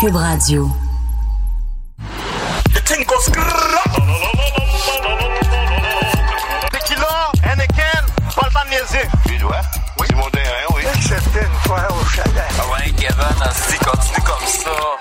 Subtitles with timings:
[0.00, 0.70] Cube Radio.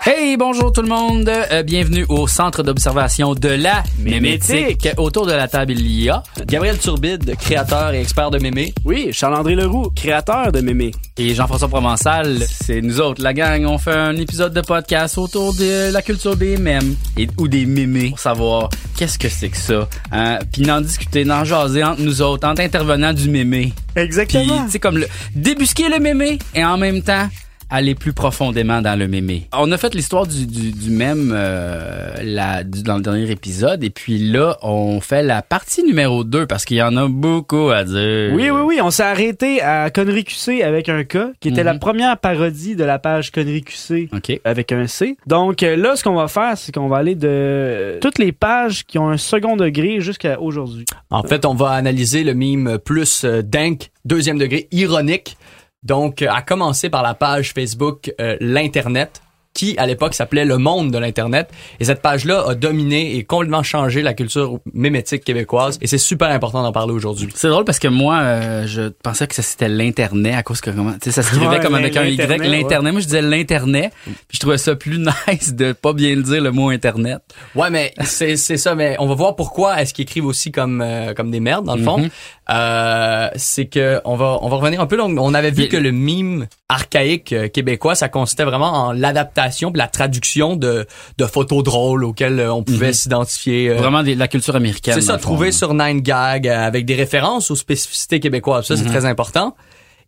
[0.04, 1.30] Hey, bonjour tout le monde.
[1.64, 4.90] Bienvenue au centre d'observation de la mémétique.
[4.98, 8.74] Autour de la table, il y a Gabriel Turbide, créateur et expert de mémé.
[8.84, 10.92] Oui, Charles-André Leroux, créateur de Mémé.
[11.18, 12.40] Et Jean-François Provençal.
[12.44, 13.66] C'est nous autres, la gang.
[13.66, 17.66] On fait un épisode de podcast autour de la culture des mèmes et, ou des
[17.66, 19.88] mémés pour savoir qu'est-ce que c'est que ça.
[20.12, 20.40] Hein?
[20.52, 23.74] Puis d'en discuter, d'en jaser entre nous autres, entre intervenants du mémé.
[23.96, 24.66] Puis, Exactement.
[24.66, 27.28] tu sais, comme le, débusquer le mémé et en même temps
[27.70, 29.48] aller plus profondément dans le mémé.
[29.54, 33.84] On a fait l'histoire du, du, du mème euh, la, du- dans le dernier épisode
[33.84, 37.70] et puis là, on fait la partie numéro 2 parce qu'il y en a beaucoup
[37.70, 38.32] à dire.
[38.34, 41.74] Oui, oui, oui, on s'est arrêté à Connery QC avec un K, qui était la
[41.74, 41.80] Mhm.
[41.80, 44.40] première parodie de la page Connery QC OK.
[44.46, 45.18] avec un C.
[45.28, 48.86] Donc euh, là, ce qu'on va faire, c'est qu'on va aller de toutes les pages
[48.86, 50.86] qui ont un second degré jusqu'à aujourd'hui.
[51.10, 55.38] En fait, on va analyser le mime plus euh, dank, deuxième degré, ironique.
[55.84, 59.22] Donc, euh, à commencer par la page Facebook euh, L'Internet,
[59.58, 61.50] qui à l'époque s'appelait Le Monde de l'Internet.
[61.80, 65.80] Et cette page-là a dominé et complètement changé la culture mémétique québécoise.
[65.82, 67.30] Et c'est super important d'en parler aujourd'hui.
[67.34, 70.70] C'est drôle parce que moi, euh, je pensais que ça c'était l'internet à cause que
[70.70, 72.92] comment, tu sais, ça s'écrivait Ouais, comme avec un Y, l'Internet.
[72.94, 73.92] Moi, je disais l'internet.
[74.06, 77.22] Puis je trouvais ça plus nice de pas bien le dire le mot internet.
[77.56, 78.76] Ouais, mais c'est c'est ça.
[78.76, 81.76] Mais on va voir pourquoi est-ce qu'ils écrivent aussi comme euh, comme des merdes dans
[81.76, 81.98] le fond.
[81.98, 82.10] Mhm.
[82.50, 84.96] Euh, c'est que on va on va revenir un peu.
[84.98, 89.72] Donc, on avait vu que le mime archaïque euh, québécois, ça consistait vraiment en l'adaptation,
[89.76, 90.86] la traduction de
[91.18, 92.94] de photos drôles auxquelles euh, on pouvait Mhm.
[92.94, 93.70] s'identifier.
[93.70, 94.94] euh, Vraiment des- la culture américaine.
[94.94, 98.66] c'est ça, trouvé sur Nine Gag avec des références aux spécificités québécoises.
[98.68, 98.90] Ça, c'est Mhm.
[98.92, 99.56] très important.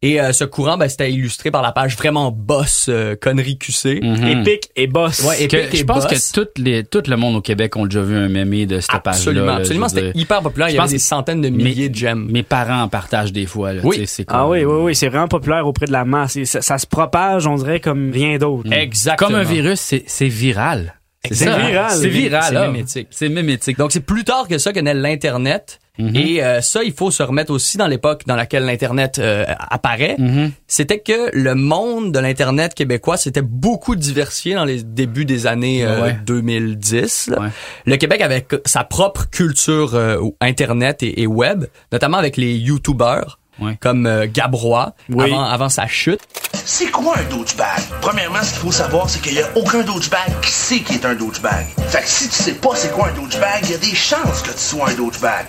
[0.02, 4.00] Et euh, ce courant, ben, c'était illustré par la page vraiment boss euh, connerie QC.
[4.02, 4.28] Mhm.
[4.28, 5.22] Épique et boss.
[5.28, 6.32] Ouais, Que- épique et je pense boss.
[6.32, 8.92] que tout, les, tout le monde au Québec ont déjà vu un mémé de cette
[8.92, 9.10] page-là.
[9.12, 9.90] Absolument, là, absolument.
[9.90, 10.70] C'était hyper populaire.
[10.70, 12.28] Il y avait des que- centaines de milliers de j'aime.
[12.32, 13.74] Mes parents en partagent des fois.
[13.74, 14.04] Là, Oui.
[14.08, 16.38] c'est Ah oui, oui, oui, c'est vraiment populaire auprès de la masse.
[16.38, 18.72] Et ça, ça se propage, on dirait, comme rien d'autre.
[18.72, 19.30] Exactement.
[19.32, 20.94] Comme un virus, c'est viral.
[21.30, 21.92] C'est viral.
[21.92, 22.44] C'est viral.
[22.48, 23.08] C'est mémétique.
[23.12, 23.78] C'est mémétique.
[23.78, 25.80] Donc c'est plus tard que ça que naît l'internet.
[25.98, 26.16] Mhm.
[26.16, 30.16] Et euh, ça, il faut se remettre aussi dans l'époque dans laquelle l'internet euh, apparaît.
[30.18, 30.52] Mhm.
[30.66, 35.86] C'était que le monde de l'internet québécois s'était beaucoup diversifié dans les débuts des années
[35.86, 36.18] euh, Ouais.
[36.26, 37.28] 2010.
[37.28, 37.42] là.
[37.42, 37.48] Ouais.
[37.86, 43.38] Le Québec avait sa propre culture euh, internet et, et web, notamment avec les YouTubers.
[43.62, 43.78] Ouais.
[43.80, 45.26] Comme euh, Gabrois Oui.
[45.26, 46.20] avant, avant sa chute.
[46.66, 47.68] C'est quoi un douchebag?
[48.02, 51.06] Premièrement, ce qu'il faut savoir, c'est qu'il n'y a aucun douchebag qui sait qui est
[51.06, 51.66] un douchebag.
[51.90, 54.42] Fait que si tu sais pas c'est quoi un douchebag, il y a des chances
[54.44, 55.46] que tu sois un douchebag.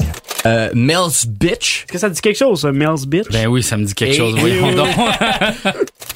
[0.46, 1.84] Euh, Mel's Bitch.
[1.84, 3.28] Est-ce que ça dit quelque chose, ça, Mel's Bitch?
[3.30, 4.34] Ben oui, ça me dit quelque Et- chose.
[4.42, 4.58] oui.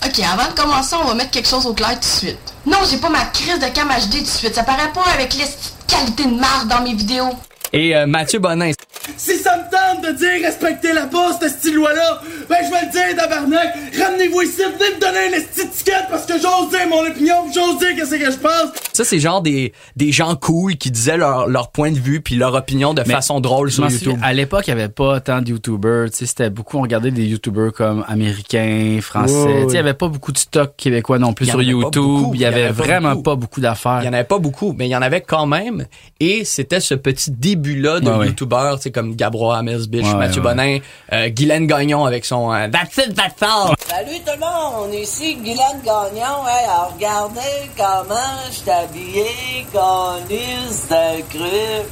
[0.07, 2.39] Ok, avant de commencer, on va mettre quelque chose au clair tout de suite.
[2.67, 4.55] Non, j'ai pas ma crise de cam HD tout de suite.
[4.55, 5.45] Ça paraît pas avec les
[5.89, 7.31] qualités de marde dans mes vidéos.
[7.73, 8.71] Et euh, Mathieu Bonin.
[9.17, 12.87] Si ça me tente de dire respectez la poste, ce style loi-là, ben je vais
[12.87, 13.75] le dire, tabarnak.
[13.99, 17.79] Ramenez-vous ici, venez me donner une petite étiquette parce que j'ose dire mon opinion, j'ose
[17.79, 18.73] dire qu'est-ce que je pense.
[18.93, 22.37] Ça, c'est genre des, des gens cool qui disaient leur, leur point de vue puis
[22.37, 24.19] leur opinion de Mais façon drôle sur YouTube.
[24.23, 26.11] à l'époque, il y avait pas tant de YouTubers.
[26.11, 29.65] Tu sais, c'était beaucoup, on regardait des YouTubers comme américains, français.
[29.69, 32.31] Il y avait pas beaucoup de stock québécois non plus sur YouTube.
[32.35, 33.23] Il y avait vraiment beaucoup.
[33.23, 34.01] pas beaucoup d'affaires.
[34.03, 35.87] Il y en avait pas beaucoup, mais il y en avait quand même.
[36.21, 38.27] Et c'était ce petit début-là de Ouais, ouais.
[38.29, 40.49] YouTubeurs, tu sais, comme Gabrois, Amers Bitch, Ouais, Mathieu ouais.
[40.55, 40.79] Bonin,
[41.13, 43.75] euh, Guylaine Gagnon avec son euh, That's it, that's all.
[43.89, 46.47] Salut tout le monde, on est ici Guylaine Gagnon.
[46.47, 47.41] Hey, alors regardez
[47.77, 48.15] comment
[48.49, 51.87] je suis habillé, conus de cru.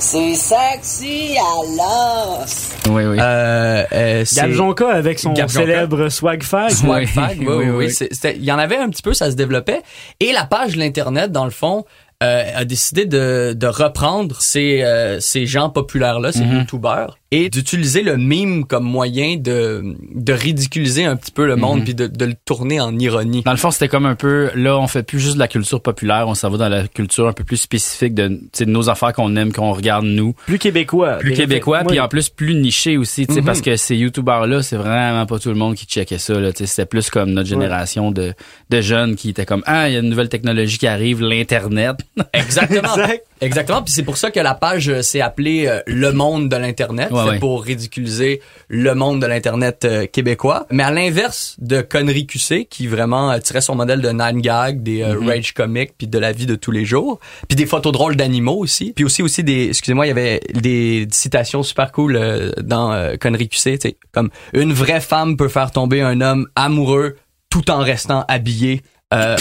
[0.00, 2.68] C'est sexy à l'os.
[2.88, 3.16] Oui, oui.
[3.20, 5.60] Euh, euh, c'est- Gab Jonca avec son Gab Jonca.
[5.66, 6.70] célèbre swag fag.
[6.70, 7.76] Swag Fag, oui, oui, oui, oui.
[7.86, 7.90] oui.
[7.90, 9.82] C'est- c'était- Il y en avait un petit peu, ça se développait.
[10.20, 11.84] Et la page de l'Internet, dans le fond,
[12.22, 16.58] euh, a décidé de, de reprendre ces, euh, ces gens populaires-là, ces Mhm.
[16.58, 19.82] youtubeurs, et d'utiliser le mime comme moyen de,
[20.14, 21.84] de ridiculiser un petit peu le monde, Mhm.
[21.84, 23.42] puis de, de le tourner en ironie.
[23.42, 25.82] Dans le fond, c'était comme un peu, là, on fait plus juste de la culture
[25.82, 28.70] populaire, on s'en va dans la culture un peu plus spécifique de, tu sais, de
[28.70, 30.32] nos affaires qu'on aime, qu'on regarde nous.
[30.46, 31.16] Plus québécois.
[31.18, 33.46] Plus québécois, puis en plus plus niché aussi, tu sais, Mhm.
[33.46, 36.58] parce que ces youtubeurs-là, c'est vraiment pas tout le monde qui checkait ça, là, tu
[36.58, 38.32] sais, c'était plus comme notre génération de,
[38.70, 41.96] de jeunes qui étaient comme, ah, il y a une nouvelle technologie qui arrive, l'Internet.
[42.32, 42.88] Exactement.
[42.96, 43.24] Exact.
[43.40, 43.82] Exactement.
[43.82, 47.10] Puis c'est pour ça que la page euh, s'est appelée euh, Le Monde de l'Internet.
[47.10, 47.38] Ouais, c'est ouais.
[47.38, 50.66] pour ridiculiser le monde de l'Internet euh, québécois.
[50.70, 55.02] Mais à l'inverse de Connery QC, qui vraiment tirait son modèle de Nine Gag, des
[55.04, 55.28] Mhm.
[55.28, 57.18] rage comics, puis de la vie de tous les jours.
[57.48, 58.92] Puis des photos drôles d'animaux aussi.
[58.94, 62.20] Puis aussi, aussi des, excusez-moi, il y avait des citations super cool
[62.62, 67.16] dans Connery QC, tu comme «Une vraie femme peut faire tomber un homme amoureux
[67.50, 68.82] tout en restant habillé
[69.14, 69.36] Euh,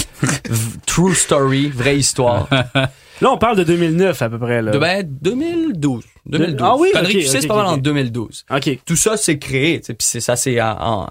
[0.85, 2.47] true story, vraie histoire.
[3.21, 4.61] Là, on parle de 2009 à peu près.
[4.61, 4.71] Là.
[4.71, 6.03] De, ben, 2012.
[6.27, 6.61] 2012.
[6.61, 8.45] Ah oui, Conneries ok, QC, ok, c'est pas mal en 2012.
[8.51, 8.79] OK.
[8.85, 10.59] Tout ça, c'est créé, puis ça s'est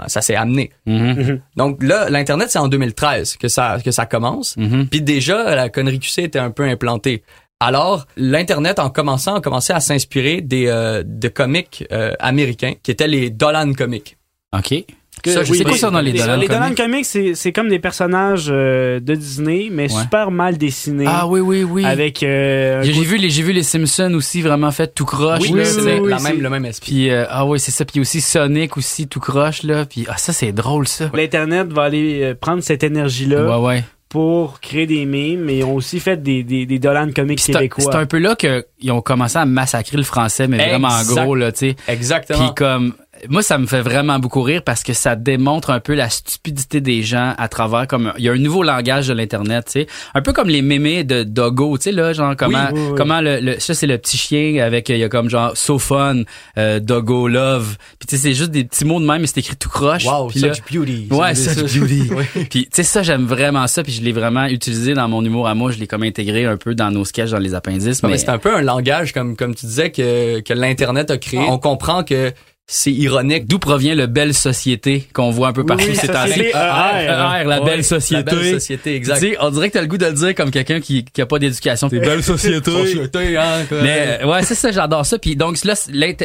[0.07, 0.71] ça s'est amené.
[0.87, 1.41] Mhm.
[1.57, 4.57] Donc là, l'internet c'est en 2013 que ça que ça commence.
[4.57, 4.89] Mhm.
[4.89, 7.23] Puis déjà la connerie QC était un peu implantée.
[7.59, 12.91] Alors l'internet en commençant a commencé à s'inspirer des euh, de comics euh, américains qui
[12.91, 14.17] étaient les Dolan comics.
[14.57, 14.85] OK.
[15.27, 17.05] Que- Ça, je oui, sais pas les- ça dans les Dolan Les Dolan Comics.
[17.05, 20.01] C'est c'est comme des personnages euh, de Disney, mais Ouais.
[20.03, 21.05] super mal dessinés.
[21.09, 21.85] Ah oui, oui, oui.
[21.85, 22.23] Avec.
[22.23, 25.65] euh, J'ai vu les j'ai vu les Simpsons aussi vraiment fait tout croche Oui, là,
[25.65, 26.93] c'est oui, même le même esprit.
[26.93, 30.17] Puis euh, ah oui, c'est ça puis aussi Sonic aussi tout croche là, puis ah
[30.17, 31.11] ça c'est drôle ça.
[31.13, 33.85] L'Internet va aller prendre cette énergie-là Ouais ouais.
[34.09, 37.45] pour créer des mimes, mais ils ont aussi fait des, des, des Dolan Comics Puis
[37.47, 37.85] C'est un, québécois.
[37.93, 41.35] c'est un peu là qu'ils ont commencé à massacrer le français mais vraiment en gros
[41.35, 41.77] là, tu sais.
[41.89, 42.39] Exactement.
[42.39, 42.95] Puis comme
[43.29, 46.81] moi ça me fait vraiment beaucoup rire parce que ça démontre un peu la stupidité
[46.81, 49.87] des gens à travers comme il y a un nouveau langage de l'internet, tu sais,
[50.15, 52.95] un peu comme les mémés de Doggo, tu sais là, genre comment oui, oui.
[52.97, 55.79] comment le, le- ça c'est le petit chien avec il y a comme genre so
[55.79, 56.23] fun,
[56.59, 57.77] euh, Doggo love.
[57.99, 60.05] Puis tu sais c'est juste des petits mots de même mais c'est écrit tout croche.
[60.05, 61.09] Wow, Puis such là- beauty.
[61.11, 62.11] Ouais, such beauty.
[62.51, 65.49] Puis tu sais ça j'aime vraiment ça puis je l'ai vraiment utilisé dans mon humour
[65.49, 68.11] à moi, je l'ai comme intégré un peu dans nos sketchs dans les appendices Ouais,
[68.11, 71.41] mais c'est un peu un langage comme comme tu disais que que l'internet a créé.
[71.49, 72.33] On comprend que
[72.69, 73.47] c'est ironique.
[73.47, 76.41] D'où provient le belle société qu'on voit un peu partout oui, ces temps-ci?
[76.41, 76.53] ER.
[76.53, 78.25] ER, la belle société.
[78.31, 79.21] La belle société, exact.
[79.21, 81.23] Tu sais, on dirait que t'as le goût de le dire comme quelqu'un qui, qui
[81.23, 81.89] a pas d'éducation.
[81.89, 82.71] C'est belle société.
[82.71, 83.65] Société, hein.
[83.71, 85.17] Mais euh, ouais, c'est ça, j'adore ça.
[85.19, 85.75] Puis donc là,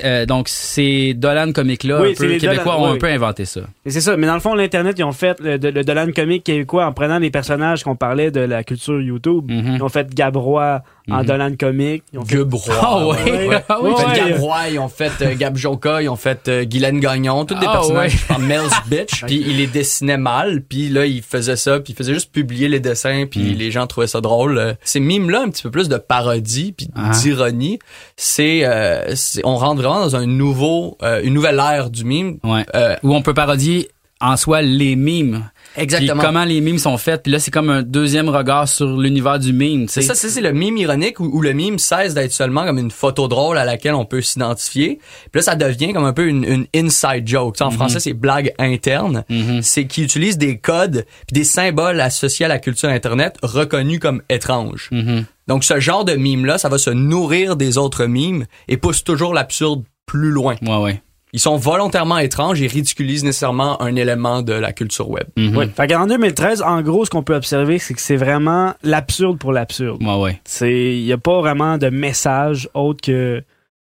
[0.03, 2.95] euh, donc ces Dolan comiques là, Oui, un c'est peu les québécois Dolan, ont oui.
[2.95, 3.61] un peu inventé ça.
[3.85, 4.17] Et c'est ça.
[4.17, 6.91] Mais dans le fond, l'Internet, ils ont fait le, le, le Dolan Comic québécois en
[6.93, 9.45] prenant les personnages qu'on parlait de la culture YouTube.
[9.51, 9.75] Mhm.
[9.75, 11.25] Ils ont fait Gabrois en Mhm.
[11.25, 12.03] Dolan Comic.
[12.13, 12.35] Ils ont fait...
[12.35, 12.75] Gubrois.
[12.81, 13.63] Ah ouais, ouais.
[13.69, 13.91] ah oui.
[13.91, 14.29] Ils ont fait Ouais.
[14.29, 17.55] Gab Roy, ils ont fait euh, Gab Joka, ils ont fait euh, Guylaine Gagnon, tous
[17.55, 18.19] des Ah personnages ouais.
[18.27, 19.25] par Mel's Bitch.
[19.25, 22.67] Puis il les dessinait mal, puis là il faisait ça, puis il faisait juste publier
[22.67, 23.57] les dessins, puis Mm.
[23.57, 24.75] les gens trouvaient ça drôle.
[24.83, 27.11] Ces mimes là, un petit peu plus de parodie puis Ah.
[27.11, 27.79] d'ironie,
[28.17, 29.13] c'est euh,
[29.43, 32.37] on rentre vraiment dans un nouveau euh, une nouvelle ère du mime.
[32.43, 32.65] Ouais.
[32.75, 33.89] Euh, Où on peut parodier
[34.21, 35.49] en soi les mimes.
[35.77, 36.13] Exactement.
[36.19, 37.23] Puis comment les mimes sont faites.
[37.23, 39.87] Puis là, c'est comme un deuxième regard sur l'univers du mime.
[39.87, 42.91] C'est ça, c'est le mime ironique où, où le mime cesse d'être seulement comme une
[42.91, 44.99] photo drôle à laquelle on peut s'identifier.
[45.31, 47.55] Puis là, ça devient comme un peu une, une inside joke.
[47.61, 49.23] En français, c'est blague interne.
[49.29, 49.61] Mhm.
[49.61, 54.21] C'est qui utilise des codes puis des symboles associés à la culture Internet reconnus comme
[54.29, 54.89] étranges.
[54.91, 55.25] Mhm.
[55.47, 59.33] Donc, ce genre de mime-là, ça va se nourrir des autres mimes et pousse toujours
[59.33, 60.55] l'absurde plus loin.
[60.61, 61.01] Ouais, ouais.
[61.33, 65.25] Ils sont volontairement étranges et ridiculisent nécessairement un élément de la culture web.
[65.37, 65.55] Mhm.
[65.55, 65.69] Ouais.
[65.75, 69.53] Fait qu'en 2013, en gros, ce qu'on peut observer, c'est que c'est vraiment l'absurde pour
[69.53, 70.03] l'absurde.
[70.03, 70.41] Ouais, ouais.
[70.43, 73.41] C'est, il y a pas vraiment de message autre que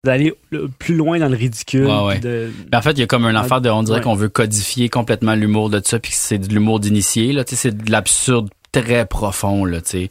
[0.05, 1.87] d'aller le plus loin dans le ridicule.
[1.87, 2.19] Ouais, ouais.
[2.19, 4.03] de- Mais en fait, il y a comme un affaire de, on dirait Ouais.
[4.03, 7.55] qu'on veut codifier complètement l'humour de ça, puis que c'est de l'humour d'initié, là, tu
[7.55, 10.09] sais, c'est de l'absurde très profond, là, tu sais.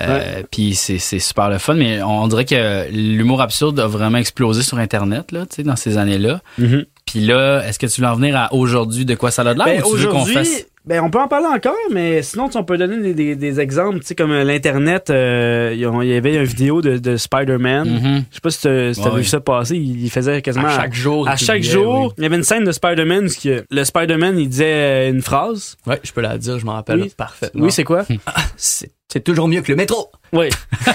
[0.00, 3.86] Euh, Puis c'est c'est super le fun, mais on, on dirait que l'humour absurde a
[3.86, 6.40] vraiment explosé sur Internet, là, tu sais, dans ces années-là.
[6.58, 6.84] Mhm.
[7.06, 9.64] Puis là, est-ce que tu veux en venir à aujourd'hui de quoi ça a l'air
[9.64, 10.66] Ben, ou tu veux qu'on aujourd'hui, fasse...
[10.84, 13.60] ben, on peut en parler encore, mais sinon, tu on peut donner des, des, des
[13.60, 17.88] exemples, tu sais, comme euh, l'Internet, euh, il y avait une vidéo de, de Spider-Man.
[17.88, 18.24] Mhm.
[18.30, 20.68] Je sais pas si t'as Ouais, vu ça passer, il, faisait quasiment...
[20.68, 21.26] À chaque jour.
[21.26, 22.12] à chaque jour, oui.
[22.18, 25.76] il y avait une scène de Spider-Man où que le Spider-Man, il disait une phrase.
[25.86, 27.12] Ouais, je peux la dire, je m'en rappelle Oui.
[27.16, 27.64] parfaitement.
[27.64, 28.04] Oui, c'est quoi?
[28.58, 30.10] c'est c'est toujours mieux que le métro.
[30.32, 30.48] Oui.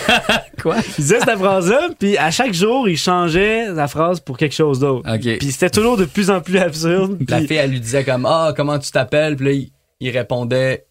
[0.62, 0.76] Quoi?
[0.88, 4.80] Il disait cette phrase-là, puis à chaque jour, il changeait la phrase pour quelque chose
[4.80, 5.10] d'autre.
[5.12, 5.38] OK.
[5.40, 7.18] Puis c'était toujours de plus en plus absurde.
[7.28, 9.36] La puis- fille, elle lui disait comme Ah, comment tu t'appelles?
[9.36, 10.86] Puis là, il, il répondait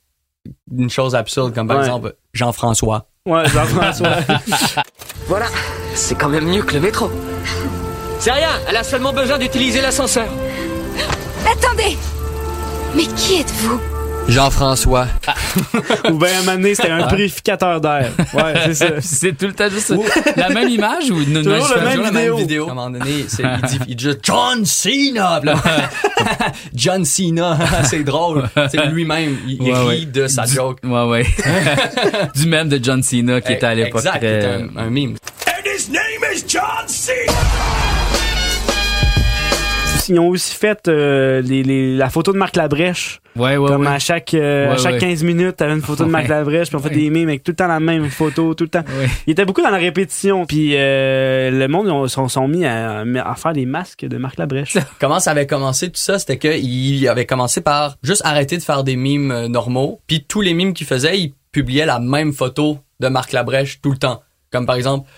[0.76, 1.84] une chose absurde, comme par Ouais.
[1.84, 3.06] exemple Jean-François.
[3.26, 4.16] Ouais, Jean-François.
[5.28, 5.46] Voilà,
[5.94, 7.08] c'est quand même mieux que le métro.
[8.18, 10.26] C'est rien, elle a seulement besoin d'utiliser l'ascenseur.
[11.46, 11.96] Attendez
[12.96, 13.80] Mais qui êtes-vous?
[14.28, 15.06] Jean-François.
[16.10, 18.10] Ou bien à un moment donné, c'était un purificateur d'air.
[18.32, 18.86] Ouais, c'est ça.
[19.00, 19.92] c'est tout le temps juste
[20.36, 21.82] la même image ou une Toujours différente?
[21.84, 22.34] même Toujours la vidéo.
[22.36, 22.68] même vidéo.
[22.68, 25.40] À un moment donné, c'est- il, dit, il dit juste John Cena.
[25.42, 25.54] Là,
[26.74, 28.48] John Cena, c'est drôle.
[28.70, 30.04] C'est lui-même, il, il Ouais, rit ouais.
[30.06, 30.78] de sa Du- joke.
[30.84, 31.26] Ouais, ouais.
[32.34, 34.44] du même de John Cena qui était à l'époque Exact, très...
[34.46, 35.16] un, un meme.
[35.46, 37.12] And his name is John C.
[40.12, 43.20] Ils ont aussi fait euh, les, les- la photo de Marc Labrèche.
[43.34, 43.88] Ouais, ouais, comme ouais.
[43.88, 44.98] à chaque, euh, à chaque ouais.
[44.98, 46.28] 15 minutes, t'avais une photo de Marc.
[46.28, 48.68] Labrèche, puis on fait des mimes avec tout le temps la même photo, tout le
[48.70, 48.84] temps.
[49.26, 53.34] Il était beaucoup dans la répétition, puis euh, le monde sont, sont mis à, à
[53.36, 54.76] faire des masques de Marc Labrèche.
[55.00, 58.62] Comment ça avait commencé tout ça, c'était que il avait commencé par juste arrêter de
[58.62, 62.78] faire des mimes normaux, puis tous les mimes qu'il faisait, il publiait la même photo
[63.00, 64.22] de Marc Labrèche tout le temps.
[64.50, 65.08] Comme par exemple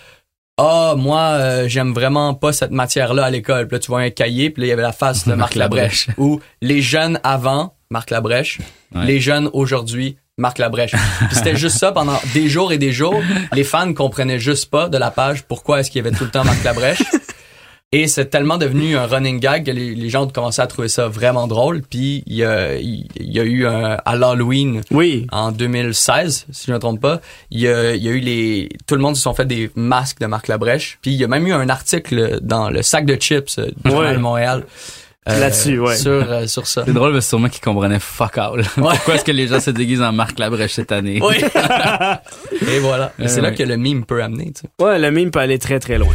[0.57, 3.67] ah moi euh, j'aime vraiment pas cette matière là à l'école.
[3.67, 5.37] Puis là tu vois un cahier, puis là il y avait la face de Marc
[5.37, 6.07] Marc Labrèche.
[6.17, 8.59] Ou les jeunes avant Marc Labrèche,
[8.93, 9.05] Ouais.
[9.05, 10.91] les jeunes aujourd'hui Marc Labrèche.
[10.91, 13.21] Puis c'était juste ça pendant des jours et des jours.
[13.53, 16.29] Les fans comprenaient juste pas de la page pourquoi est-ce qu'il y avait tout le
[16.29, 17.03] temps Marc Labrèche.
[17.97, 20.89] Et c'est tellement devenu un running gag que les, les gens ont commencé à trouver
[20.89, 21.81] ça vraiment drôle.
[21.81, 25.27] Puis il y a, il y a eu un, à l'Halloween Oui.
[25.31, 27.21] en 2016, si je ne me trompe pas,
[27.51, 29.71] il y a, il y a eu les, tout le monde se sont fait des
[29.75, 30.97] masques de Marc Labrèche.
[31.01, 33.91] Puis il y a même eu un article dans le sac de chips euh, du
[33.91, 34.65] Journal de Montréal.
[35.29, 35.95] euh, Là-dessus, ouais.
[35.95, 36.83] Sur, euh, sur ça.
[36.85, 38.61] C'est drôle, mais sûrement qu'ils comprenaient fuck all.
[38.75, 41.19] Pourquoi est-ce que les gens se déguisent en Marc Labrèche cette année?
[41.21, 41.37] Oui.
[42.67, 43.13] Et voilà.
[43.19, 43.55] Et c'est Euh, là ouais.
[43.55, 44.83] que le meme peut amener, tu sais.
[44.83, 46.13] Ouais, le meme peut aller très très loin.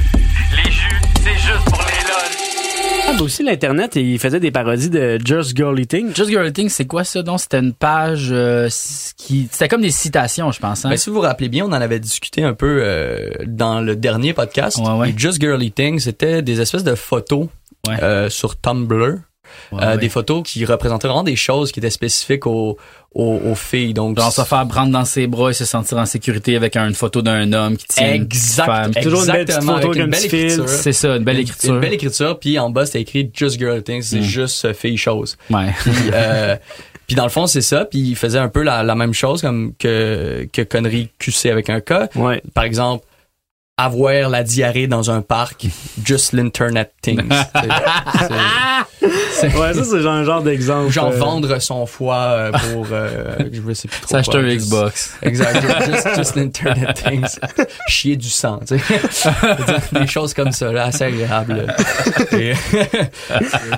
[3.13, 6.15] Ah, bah aussi, l'Internet, il faisait des parodies de Just Girl Eating.
[6.15, 7.23] Just Girl Thing, c'est quoi ça?
[7.23, 8.69] Donc, c'était une page euh,
[9.17, 9.49] qui...
[9.51, 10.85] C'était comme des citations, je pense.
[10.85, 10.91] Hein?
[10.91, 13.97] Ben, si vous vous rappelez bien, on en avait discuté un peu euh, dans le
[13.97, 14.79] dernier podcast.
[14.79, 15.11] Ouais, ouais.
[15.11, 17.49] Et Just Girly Thing, c'était des espèces de photos
[17.89, 18.01] Ouais.
[18.03, 19.17] euh, sur Tumblr.
[19.73, 19.97] Ouais, Euh.
[19.97, 22.77] Des photos qui représentaient vraiment des choses qui étaient spécifiques aux,
[23.15, 23.95] aux, aux filles.
[23.95, 26.95] Donc, Genre se faire prendre dans ses bras et se sentir en sécurité avec une
[26.95, 28.95] photo d'un homme qui tient une Exact, femme.
[29.03, 30.69] Toujours une belle photo avec une belle écriture.
[30.69, 31.75] C'est ça, une belle Une- écriture.
[31.75, 34.23] Une belle écriture, puis en bas, c'était écrit Just Girl Thing, c'est Mm.
[34.23, 35.37] juste euh, fille chose.
[35.51, 35.73] Ouais.
[35.83, 36.57] Puis, euh,
[37.07, 37.85] puis dans le fond, c'est ça.
[37.85, 41.69] Puis il faisait un peu la, la même chose comme que, que connerie QC avec
[41.71, 42.09] un cas.
[42.15, 42.43] Ouais.
[42.55, 43.05] Par exemple,
[43.77, 45.67] avoir la diarrhée dans un parc,
[46.05, 47.23] just l'internet things.
[49.49, 50.91] Ouais, ça, c'est genre un genre d'exemple.
[50.93, 55.15] Genre euh, vendre son foie euh, pour euh, je sais plus trop S'acheter un Xbox.
[55.23, 55.63] Exact.
[55.87, 57.39] Just, just l'internet things.
[57.89, 59.01] Chier du sang, tu sais.
[60.01, 61.67] Des choses comme ça, là, assez agréables.
[62.33, 62.55] Et-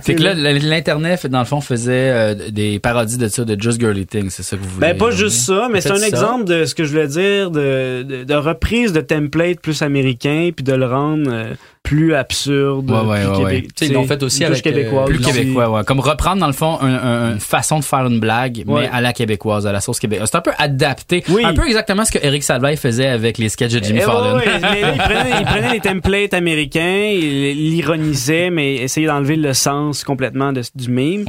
[0.03, 3.81] Fait que là, l'Internet, dans le fond, faisait euh, des parodies de ça, de Just
[3.81, 4.31] Girly Thing.
[4.31, 6.07] C'est ça que vous voulez Ben, pas juste ça, mais c'est un ça?
[6.09, 10.51] exemple de ce que je voulais dire, de, de, de reprise de template plus américain,
[10.55, 14.39] puis de le rendre euh, plus absurde, Ouais, ouais, plus ouais, ils l'ont fait aussi
[14.39, 15.85] plus avec, euh, québécois Plus québécois, ouais.
[15.85, 18.83] Comme reprendre, dans le fond, un- un- une façon de faire une blague, Ouais.
[18.83, 20.29] mais à la québécoise, à la sauce québécoise.
[20.31, 21.25] C'est un peu adapté.
[21.29, 21.45] Oui.
[21.45, 24.13] Un peu exactement ce que Eric Salvaille faisait avec les sketchs de Jimmy Eh, ouais,
[24.13, 24.37] Fallon.
[24.37, 29.37] ouais, mais là, il prenait, il prenait les templates américains, il l'ironisait, mais essayait d'enlever
[29.37, 31.25] le sens complètement de- du meme.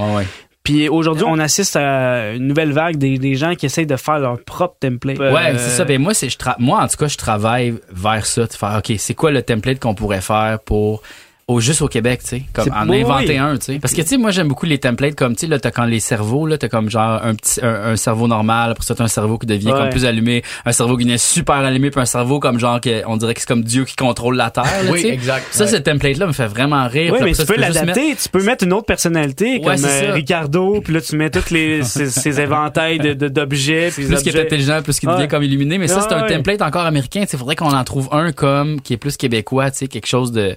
[0.63, 4.19] Puis aujourd'hui, on assiste à une nouvelle vague des, des gens qui essayent de faire
[4.19, 5.19] leur propre template.
[5.19, 5.83] Ouais, Euh, c'est ça.
[5.83, 8.75] Ben moi, c'est je tra- moi en tout cas, je travaille vers ça, de faire
[8.77, 11.01] OK, c'est quoi le template qu'on pourrait faire pour
[11.49, 13.37] au juste au Québec, tu sais, comme en oui, inventer oui.
[13.37, 13.79] un, tu sais.
[13.79, 15.83] Parce que tu sais, moi j'aime beaucoup les templates comme tu sais là, t'as quand
[15.83, 19.03] les cerveaux là, t'as comme genre un petit un, un cerveau normal, après ça t'as
[19.03, 19.77] un cerveau qui devient Ouais.
[19.79, 23.01] comme plus allumé, un cerveau qui devient super allumé, puis un cerveau comme genre que
[23.07, 25.13] on dirait que c'est comme Dieu qui contrôle la terre, là, Oui, tu sais.
[25.13, 25.69] exact, Ça, ouais.
[25.71, 27.11] ce template là me fait vraiment rire.
[27.13, 28.09] Oui, mais ça, tu peux l'adapter.
[28.09, 30.13] mettre- Tu peux mettre une autre personnalité, Ouais, comme c'est euh.
[30.13, 33.91] Ricardo, puis là, tu mets tous les, ces, ces éventails de- d'objets.
[33.91, 35.77] plus qu'il est intelligent, plus qu'il devient comme illuminé.
[35.77, 37.25] Mais ça, c'est un template encore américain.
[37.29, 40.31] Il faudrait qu'on en trouve un comme qui est plus québécois, tu sais, quelque chose
[40.31, 40.55] de.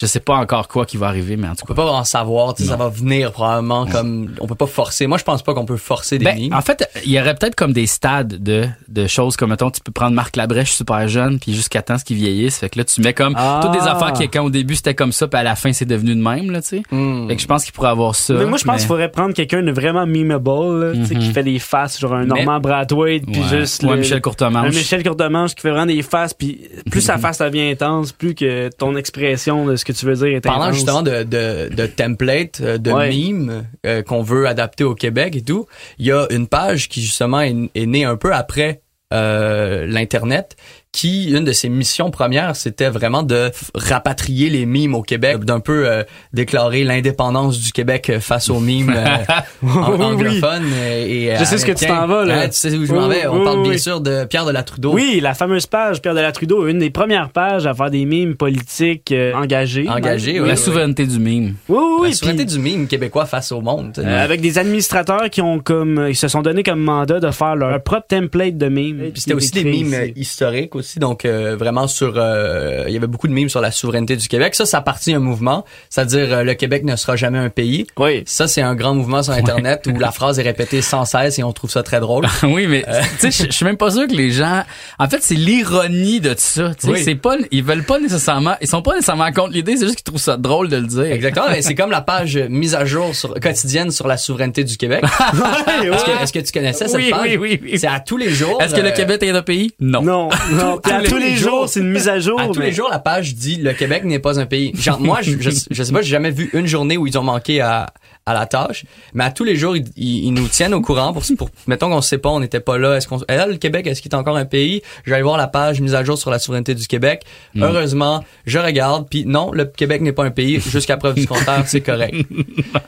[0.00, 1.82] Je sais pas encore quoi qui va arriver, mais en tout on peut cas.
[1.82, 5.08] pas en savoir, tu sais, ça va venir probablement comme on peut pas forcer.
[5.08, 6.52] Moi, je pense pas qu'on peut forcer des Ben, memes.
[6.52, 9.80] en fait, il y aurait peut-être comme des stades de, de choses comme, mettons, tu
[9.80, 12.58] peux prendre Marc Labrèche super jeune, puis jusqu'à temps ce qu'il vieillisse.
[12.58, 13.58] Fait que là, tu mets comme Ah.
[13.60, 15.84] toutes des affaires qui, quand au début, c'était comme ça, puis à la fin, c'est
[15.84, 16.82] devenu de même, là, tu sais.
[16.92, 17.26] Hmm.
[17.26, 18.34] Fait que je pense qu'il pourrait avoir ça.
[18.34, 21.14] Mais moi, je pense mais- qu'il faudrait prendre quelqu'un de vraiment memeable, là, tu sais,
[21.16, 21.20] Mhm.
[21.22, 23.58] qui fait des faces, genre un Norman Brathwaite, puis Ouais.
[23.58, 24.66] juste Ouais, le- Michel Courtemanche.
[24.66, 28.36] Un Michel Courtemanche qui fait vraiment des faces, puis plus sa face devient intense, plus
[28.36, 30.74] que ton expression de ce que tu veux dire est Parlant intense.
[30.76, 33.08] justement de, de, de templates, euh, de Ouais.
[33.10, 35.66] memes euh, qu'on veut adapter au Québec et tout,
[35.98, 38.82] il y a une page qui justement est, est née un peu après
[39.14, 40.56] euh, l'internet
[40.92, 45.60] qui une de ses missions premières c'était vraiment de rapatrier les mimes au Québec d'un
[45.60, 46.02] peu euh,
[46.32, 49.66] déclarer l'indépendance du Québec euh, face aux mimes euh,
[50.02, 52.38] anglophones et, et Je sais ce que tu t'en vas, là.
[52.38, 53.26] Ouais, tu sais où je m'en vais?
[53.26, 53.68] On oui, parle oui.
[53.70, 56.66] bien sûr de Pierre de la Trudeau Oui, la fameuse page Pierre de la Trudeau,
[56.66, 59.88] une des premières pages à faire des mimes politiques euh, engagées.
[59.88, 60.42] Engagées, même.
[60.42, 60.60] oui, La oui.
[60.60, 61.54] souveraineté du mime.
[61.68, 62.08] Oui, oui, oui.
[62.08, 65.58] la souveraineté puis, du mime québécois face au monde euh, avec des administrateurs qui ont
[65.58, 69.10] comme ils se sont donné comme mandat de faire leur propre template de mimes.
[69.12, 72.96] Puis c'était aussi des mimes euh, historiques aussi, donc euh, vraiment sur, euh, il y
[72.96, 74.54] avait beaucoup de mimes sur la souveraineté du Québec.
[74.54, 77.86] Ça, ça partit un mouvement, c'est-à-dire euh, le Québec ne sera jamais un pays.
[77.98, 78.22] Oui.
[78.26, 81.42] Ça, c'est un grand mouvement sur Internet où la phrase est répétée sans cesse et
[81.44, 82.26] on trouve ça très drôle.
[82.44, 83.00] oui, mais Euh.
[83.20, 84.62] tu sais, je- suis même pas sûr que les gens.
[84.98, 86.74] En fait, c'est l'ironie de ça.
[86.74, 87.02] Tu sais, Oui.
[87.04, 89.76] c'est pas, ils veulent pas nécessairement, ils sont pas nécessairement contre l'idée.
[89.76, 91.04] C'est juste qu'ils trouvent ça drôle de le dire.
[91.04, 94.76] Exactement, mais c'est comme la page mise à jour sur, quotidienne sur la souveraineté du
[94.76, 95.02] Québec.
[95.04, 97.20] Est-ce que, est-ce que tu connaissais cette Oui, page?
[97.24, 97.78] oui, oui, oui.
[97.78, 98.60] C'est à tous les jours.
[98.62, 99.72] Est-ce que le euh, Québec est un pays?
[99.80, 100.02] Non.
[100.02, 100.67] Non, non.
[100.84, 102.40] À tous les jours, c'est une mise à jour.
[102.40, 104.72] À tous les jours, la page dit le Québec n'est pas un pays.
[104.74, 107.22] Genre, moi, je, je, je sais pas, j'ai jamais vu une journée où ils ont
[107.22, 107.86] manqué à,
[108.28, 108.84] à la tâche.
[109.14, 112.00] Mais à tous les jours, ils, ils- nous tiennent au courant pour, pour mettons qu'on
[112.00, 112.96] sait pas, on n'était pas là.
[112.96, 114.82] Est-ce qu'on, là, le Québec, est-ce qu'il est encore un pays?
[115.04, 117.22] Je vais aller voir la page mise à jour sur la souveraineté du Québec.
[117.54, 117.62] Mm.
[117.62, 120.60] Heureusement, je regarde, puis non, le Québec n'est pas un pays.
[120.60, 122.14] Jusqu'à preuve du contraire, c'est correct.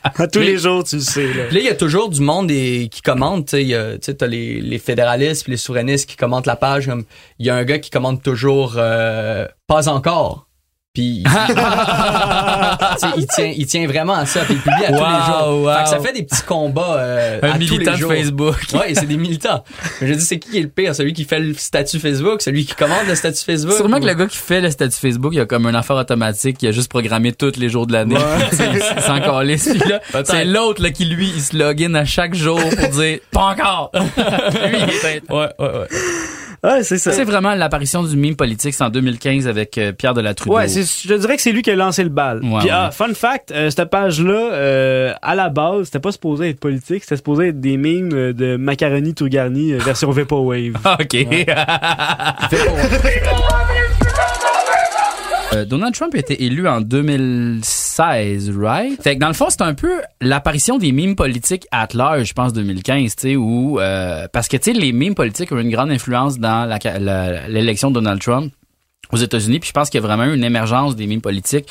[0.03, 1.27] À tous les jours, tu le sais.
[1.27, 1.45] Là.
[1.51, 3.47] Il y a toujours du monde des- qui commente.
[3.47, 6.17] Tu sais, il y a- tu sais, t'as les, les fédéralistes puis les souverainistes qui
[6.17, 6.87] commentent la page.
[6.87, 7.05] Comme
[7.39, 10.47] il y a un gars qui commente toujours euh, pas encore.
[10.93, 11.23] Puis
[13.17, 14.41] il tient, il tient vraiment à ça.
[14.41, 15.63] Puis il publie à tous les jours.
[15.63, 15.73] wow.
[15.75, 16.97] Fait que ça fait des petits combats.
[16.99, 18.11] euh, Un à tous militant les de jours.
[18.13, 18.57] Facebook.
[18.75, 19.63] Ouais, c'est des militants.
[20.01, 20.95] Mais je dis, c'est qui qui est le pire?
[20.97, 23.77] Celui qui fait le statut Facebook, celui qui commande le statut Facebook?
[23.77, 25.97] Sûrement ou- que le gars qui fait le statut Facebook, il a comme un affaire
[25.97, 28.17] automatique, il a juste programmé tous les jours de l'année.
[28.51, 29.69] Tu sais, il il s'en calisse.
[29.69, 30.27] Puis là, Peut-être.
[30.31, 33.91] c'est l'autre là qui lui, il se login à chaque jour pour dire pas encore.
[33.95, 34.03] lui,
[35.05, 35.87] il est Ouais, ouais, ouais.
[36.63, 37.13] Ouais, c'est ça.
[37.13, 40.57] C'est vraiment l'apparition du meme politique, c'est en 2015 avec euh, Pierre de la Trudeau.
[40.57, 42.41] Ouais, c'est, je dirais que c'est lui qui a lancé le bal.
[42.45, 42.71] Ouais, Puis, ouais.
[42.71, 47.05] ah, fun fact, euh, cette page-là, euh, à la base, c'était pas supposé être politique,
[47.05, 50.75] c'était supposé être des memes euh, de macaroni tout garni euh, version Vaporwave.
[51.01, 51.17] OK.
[55.53, 59.03] Euh, Donald Trump a été élu en 2016, right?
[59.03, 62.33] Fait que dans le fond, c'est un peu l'apparition des mimes politiques at large, je
[62.35, 63.81] pense, 2015, tu sais, où...
[63.81, 66.69] euh, parce que, tu sais, les mimes politiques ont une grande influence dans
[67.49, 68.53] l'élection de Donald Trump
[69.13, 71.69] aux États-Unis, puis je pense qu'il y a vraiment eu une émergence des mimes politiques.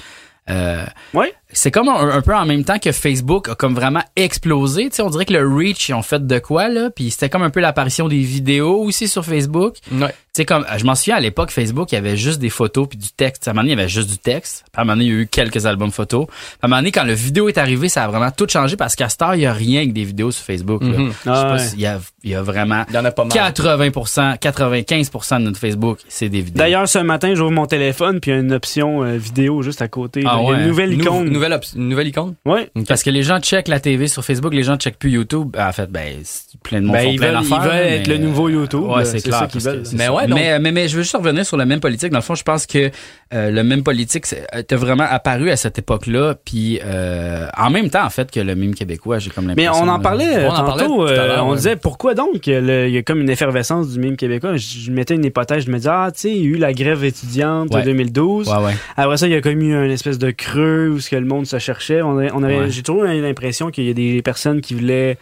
[0.49, 0.83] Euh,
[1.13, 1.33] Ouais.
[1.51, 4.89] C'est comme un, un peu en même temps que Facebook a comme vraiment explosé.
[4.89, 6.89] Tu sais, on dirait que le reach, ils ont fait de quoi, là.
[6.89, 9.75] Puis c'était comme un peu l'apparition des vidéos aussi sur Facebook.
[9.91, 10.09] Ouais.
[10.09, 12.87] Tu sais, comme, je m'en souviens à l'époque, Facebook, il y avait juste des photos
[12.87, 13.47] puis du texte.
[13.47, 14.63] À un moment donné, il y avait juste du texte.
[14.71, 16.27] Puis à un moment donné, il y a eu quelques albums photos.
[16.27, 18.75] Puis à un moment donné, quand le vidéo est arrivé, ça a vraiment tout changé
[18.75, 20.91] parce qu'à cette heure, il y a rien que des vidéos sur Facebook, là.
[20.97, 21.59] Je sais pas ouais.
[21.59, 23.31] s'il y a, il y a vraiment Il y en a pas mal.
[23.31, 26.57] 80%, 95% de notre Facebook, c'est des vidéos.
[26.59, 29.81] D'ailleurs, ce matin, j'ouvre mon téléphone, puis il y a une option euh, vidéo juste
[29.81, 30.21] à côté.
[30.25, 30.41] Ah là.
[30.43, 31.29] Il y a une nouvelle Nou- icône.
[31.39, 32.35] Nouvelle, op- une nouvelle icône?
[32.45, 32.69] Ouais.
[32.87, 35.55] Parce que les gens checkent la TV sur Facebook, les gens checkent plus YouTube.
[35.57, 37.95] En fait, ben, c'est plein de monde Ben, font ils plein veulent, ils veulent mais-
[37.97, 38.81] être le nouveau YouTube.
[38.83, 39.05] Ouais, là.
[39.05, 39.39] c'est c'est clair.
[39.39, 39.83] ça qu'ils veulent.
[39.93, 42.11] Mais ouais, donc- mais, mais, mais je veux juste revenir sur le même politique.
[42.11, 42.91] Dans le fond, je pense que
[43.33, 46.35] euh, le même politique c'est- était vraiment apparu à cette époque-là.
[46.43, 49.85] Puis euh, en même temps, en fait, que le même québécois, j'ai comme Mais l'impression.
[49.85, 51.05] on en parlait euh, On en parlait tantôt.
[51.05, 51.55] tout à euh, l'heure, on ouais.
[51.57, 54.55] disait pourquoi donc euh, il y a comme une effervescence du mime québécois?
[54.57, 55.65] Je, je mettais une hypothèse.
[55.65, 57.81] Je me disais ah tu sais il y a eu la grève étudiante Ouais.
[57.81, 58.47] en 2012.
[58.49, 58.73] Ouais, ouais.
[58.97, 61.25] Après ça il y a comme eu un espèce de creux où ce que le
[61.25, 62.01] monde se cherchait.
[62.01, 62.69] On avait, on avait- Ouais.
[62.69, 65.17] j'ai toujours eu l'impression qu'il y a des personnes qui voulaient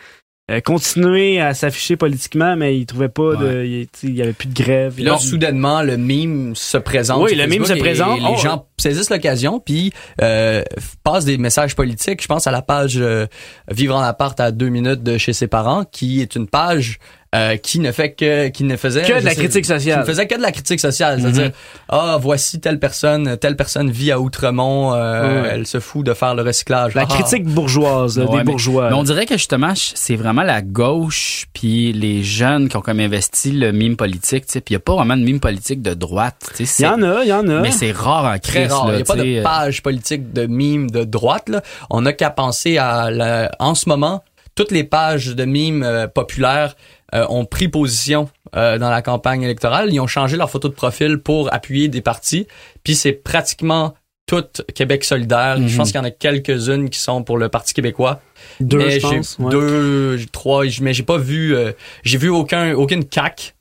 [0.49, 4.47] euh, continuer à s'afficher politiquement, mais ils trouvaient pas de, il il y avait plus
[4.47, 4.93] de grève.
[4.95, 7.21] Puis là, soudainement, le mime se présente.
[7.23, 8.19] Oui, le mime se et présente.
[8.19, 10.63] Les Oh, gens saisissent l'occasion puis euh,
[11.03, 12.21] passent des messages politiques.
[12.21, 13.27] Je pense à la page euh,
[13.69, 16.99] Vivre en appart à deux minutes de chez ses parents, qui est une page
[17.35, 19.95] euh, qui ne fait que qui ne faisait Que de la sais- critique sociale.
[19.95, 21.51] Qui ne faisait que de la critique sociale, c'est-à-dire
[21.89, 26.35] ah voici telle personne, telle personne vit à Outremont, euh, elle se fout de faire
[26.35, 26.93] le recyclage.
[26.95, 27.05] la Ah.
[27.05, 28.89] critique bourgeoise, là, Ouais, des mais- bourgeois.
[28.89, 32.99] Mais on dirait que justement, c'est vraiment la gauche puis les jeunes qui ont comme
[32.99, 34.45] investi le mime politique.
[34.45, 34.61] tu sais.
[34.61, 36.49] Puis il y a pas vraiment de mime politique de droite.
[36.55, 37.59] tu sais, Il y en a, il y en a.
[37.61, 38.71] Mais c'est rare en crise.
[38.87, 41.49] Il n'y a pas de euh, page politique de mime de droite.
[41.49, 41.61] Là.
[41.89, 44.23] On n'a qu'à penser à la- en ce moment,
[44.55, 46.75] toutes les pages de mimes euh, populaires
[47.15, 49.93] euh, ont pris position euh, dans la campagne électorale.
[49.93, 52.47] Ils ont changé leur photo de profil pour appuyer des partis.
[52.83, 53.93] Puis c'est pratiquement
[54.25, 54.43] tout
[54.75, 55.57] Québec solidaire.
[55.57, 55.67] Mhm.
[55.67, 58.19] Je pense qu'il y en a quelques-unes qui sont pour le Parti québécois.
[58.59, 59.37] Deux, mais je j'ai pense.
[59.39, 59.51] ouais.
[59.51, 61.71] deux, trois, mais j'ai pas vu, euh,
[62.03, 63.55] j'ai vu aucun, aucune CAC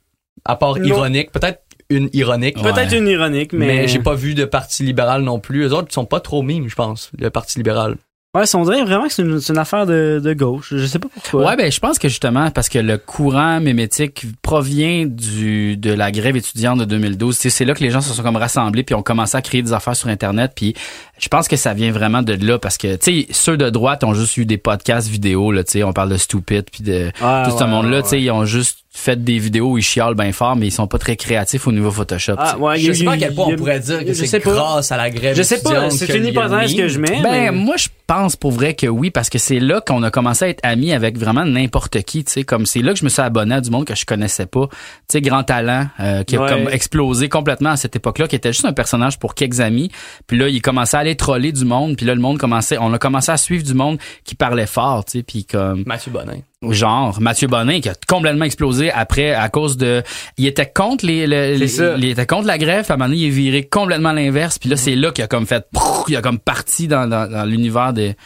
[0.45, 0.85] à part Non.
[0.85, 1.31] ironique.
[1.31, 2.57] Peut-être une ironique.
[2.57, 2.73] Ouais.
[2.73, 5.63] Peut-être une ironique, mais, Mais, j'ai pas vu de parti libéral non plus.
[5.67, 7.97] Eux autres, ils sont pas trop mimes, je pense, le parti libéral.
[8.37, 10.75] Ouais, on dirait vraiment que c'est une, affaire de, de gauche.
[10.77, 11.47] Je sais pas pourquoi.
[11.47, 16.11] Ouais, ben je pense que justement parce que le courant mémétique provient du de la
[16.13, 17.35] grève étudiante de 2012.
[17.35, 19.43] Tu sais, C'est là que les gens se sont comme rassemblés puis ont commencé à
[19.43, 20.53] créer des affaires sur internet.
[20.55, 20.75] Puis
[21.19, 24.05] je pense que ça vient vraiment de là parce que tu sais ceux de droite
[24.05, 25.65] ont juste eu des podcasts vidéo là.
[25.65, 27.99] Tu sais, on parle de stupid puis de Ah, tout ce ouais, monde là.
[27.99, 30.69] ouais, Tu sais, ils ont juste fait des vidéos où ils chialent bien fort, mais
[30.69, 32.33] ils sont pas très créatifs au niveau Photoshop.
[32.39, 32.63] Ah, tu sais.
[32.63, 34.25] ouais, il y Je a- sais pas à quel point on pourrait dire que je
[34.25, 37.21] c'est grâce à la grève Je sais pas, c'est une hypothèse que je mets.
[37.23, 40.11] Ben, mais- moi, je pense pour vrai que oui, parce que c'est là qu'on a
[40.11, 43.05] commencé à être amis avec vraiment n'importe qui, tu sais, comme c'est là que je
[43.05, 44.67] me suis abonné à du monde que je connaissais pas.
[44.71, 44.77] Tu
[45.13, 46.49] sais, Grand Talent, euh, qui a Ouais.
[46.49, 49.91] comme explosé complètement à cette époque-là, qui était juste un personnage pour quelques amis.
[50.27, 52.93] Puis là, il commençait à aller troller du monde, puis là, le monde commençait, on
[52.93, 56.39] a commencé à suivre du monde qui parlait fort, tu sais, puis comme Mathieu Bonin.
[56.63, 60.03] genre Mathieu Bonin qui a complètement explosé après à cause de
[60.37, 61.25] il était contre les,
[61.57, 64.59] il était contre la grève puis à un moment donné il est viré complètement l'inverse
[64.59, 65.67] puis là c'est là qu'il a comme fait
[66.09, 68.17] il a comme parti dans, dans, dans l'univers des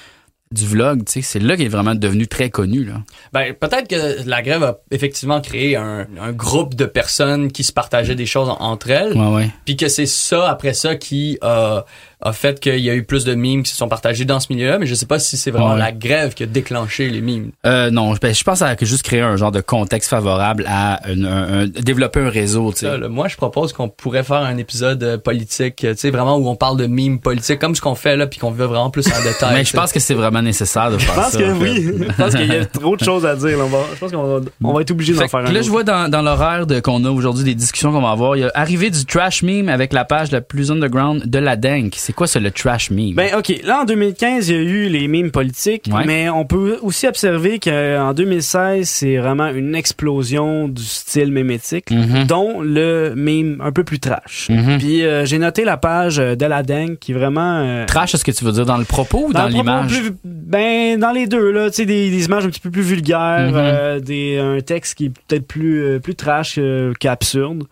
[0.52, 2.94] du vlog tu sais c'est là qu'il est vraiment devenu très connu là
[3.32, 7.72] Ben, peut-être que la grève a effectivement créé un, un groupe de personnes qui se
[7.72, 9.12] partageaient des choses en- entre elles.
[9.16, 11.84] ouais ouais Puis que c'est ça, après ça, qui a
[12.22, 14.52] a fait qu'il y a eu plus de mimes qui se sont partagés dans ce
[14.52, 15.78] milieu-là, mais je sais pas si c'est vraiment Ouais.
[15.78, 17.50] la grève qui a déclenché les mimes.
[17.66, 21.00] Euh, non, ben, je pense à que juste créer un genre de contexte favorable à
[21.10, 22.86] une- un, un- développer un réseau, tu sais.
[22.86, 26.10] Ça, là, moi, je propose qu'on pourrait faire un épisode euh, politique, euh, tu sais,
[26.10, 28.66] vraiment où on parle de mimes politiques, comme ce qu'on fait là, puis qu'on veut
[28.66, 29.54] vraiment plus en détail.
[29.54, 31.38] Mais je pense que c'est vraiment nécessaire de Je faire pense ça.
[31.38, 31.62] que en fait.
[31.70, 31.94] oui.
[32.08, 33.56] Je pense qu'il y a trop de choses à dire.
[33.58, 33.64] Là.
[33.64, 35.44] On va- je pense qu'on va, on va être obligé d'en que faire un.
[35.44, 35.62] là, autre.
[35.62, 38.40] je vois dans, dans l'horaire de- qu'on a aujourd'hui des discussions qu'on va avoir, il
[38.40, 41.94] y a arrivé du trash meme avec la page la plus underground de la Dank.
[42.10, 43.14] C'est quoi ça, le trash meme?
[43.14, 46.02] Ben ok, là en 2015 il y a eu les mimes politiques, Ouais.
[46.06, 52.24] mais on peut aussi observer qu'en 2016 c'est vraiment une explosion du style mémétique, Mhm.
[52.26, 54.48] dont le meme un peu plus trash.
[54.50, 54.78] Mhm.
[54.78, 58.12] Puis euh, j'ai noté la page euh, de la dingue qui est vraiment euh, Trash,
[58.12, 60.02] est-ce que tu veux dire dans le propos ou dans, l'image?
[60.24, 63.50] ben dans les deux là, tu sais des, des images un petit peu plus vulgaires,
[63.52, 63.54] Mhm.
[63.56, 67.62] euh, des un texte qui est peut-être plus euh, plus trash euh, qu'absurde.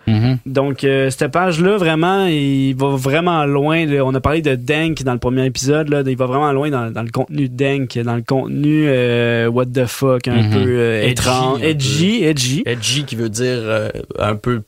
[0.47, 4.03] Donc euh, cette page là vraiment il va vraiment loin là.
[4.05, 6.91] on a parlé de Dank dans le premier épisode là, il va vraiment loin dans,
[6.91, 10.51] dans le contenu de Dank, dans le contenu euh, what the fuck un Mhm.
[10.53, 11.67] peu euh, Edgy, étrange, peu.
[11.67, 12.63] edgy, edgy.
[12.67, 13.89] Edgy qui veut dire euh,
[14.19, 14.63] un peu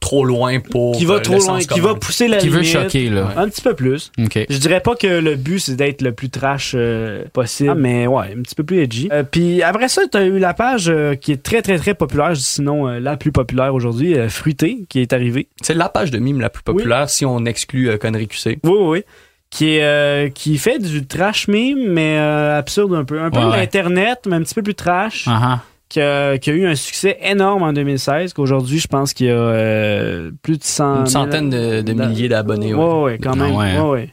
[0.00, 2.62] trop loin pour Qui va euh, trop le loin, qui va pousser la Qui veut
[2.62, 3.32] choquer, là.
[3.36, 4.10] Un petit peu plus.
[4.22, 4.38] OK.
[4.48, 8.34] Je dirais pas que le but c'est d'être le plus trash euh, possible, mais ouais,
[8.36, 9.08] un petit peu plus edgy.
[9.12, 12.36] Euh, puis après ça, t'as eu la page euh, qui est très très très populaire,
[12.36, 15.48] sinon euh, la plus populaire aujourd'hui, euh, Fruité, qui est arrivée.
[15.62, 18.58] C'est la page de mime la plus populaire si on exclut euh, Connery QC.
[18.64, 19.02] Oui, oui, oui.
[19.50, 23.20] Qui, est, euh, qui fait du trash meme, mais euh, absurde un peu.
[23.20, 23.56] Un peu Ouais, ouais.
[23.58, 25.26] l'Internet, mais un petit peu plus trash.
[25.28, 25.60] Ah, ah.
[25.94, 29.30] Qui, a, qui a eu un succès énorme en 2016, qu'aujourd'hui, je pense qu'il y
[29.30, 32.74] a euh, plus de 100 Une centaine de, de milliers d'abonnés.
[32.74, 33.02] Ouais, ouais.
[33.02, 33.54] ouais, quand même.
[33.54, 34.08] ouais.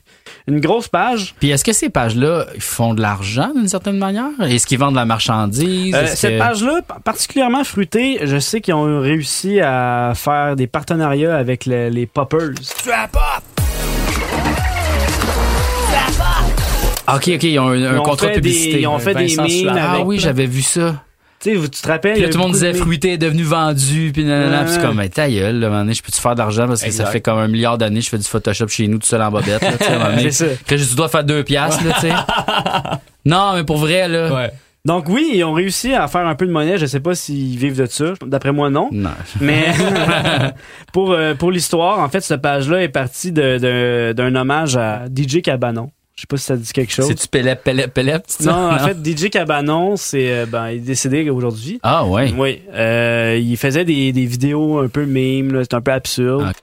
[0.48, 1.34] Une grosse page.
[1.40, 4.30] Puis est-ce que ces pages-là font de l'argent d'une certaine manière?
[4.42, 5.96] Est-ce qu'ils vendent de la marchandise?
[5.96, 11.36] Euh, cette que- page-là, particulièrement fruitée, je sais qu'ils ont réussi à faire des partenariats
[11.36, 12.52] avec le- les poppers.
[17.08, 18.82] Ah, OK, OK, ils ont un, un Ils ont contrat de des- publicité.
[18.82, 19.94] ils ont fait des Slava.
[19.96, 21.04] Ah oui, j'avais vu ça.
[21.44, 22.14] Tu sais, tu te rappelles?
[22.14, 24.82] Puis là, tout le monde de disait fruité est devenu vendu, puis nanana, puis c'est
[24.82, 27.48] comme, mais ta gueule, là, je peux-tu faire d'argent parce que ça fait comme un
[27.48, 29.72] milliard d'années, je fais du Photoshop chez nous tout seul en bobette, là,
[30.22, 30.58] tu sais.
[30.68, 32.14] Que je dois faire deux piastres, là, tu sais.
[33.26, 34.34] Non, mais pour vrai, là.
[34.34, 34.52] Ouais.
[34.84, 36.78] Donc oui, ils ont réussi à faire un peu de monnaie.
[36.80, 38.14] Je sais pas s'ils vivent de ça.
[38.26, 38.90] D'après moi, non.
[38.92, 39.12] Non.
[39.40, 39.68] Mais
[40.92, 45.04] pour euh, pour l'histoire, en fait, cette page-là est partie de- de- d'un hommage à
[45.06, 45.92] DJ Cabanon.
[46.22, 47.08] Je sais pas si ça dit quelque chose.
[47.08, 48.52] C'est-tu Pélep, Pélep, Pélep, ça?
[48.52, 51.80] Non, en fait, DJ Cabanon, c'est euh, ben il est décédé aujourd'hui.
[51.82, 52.32] Ah, ouais.
[52.38, 56.54] Oui, euh, il faisait des, des vidéos un peu meme, là, c'est un peu absurde.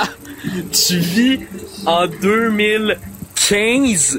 [0.72, 1.38] tu vis
[1.86, 4.18] en 2015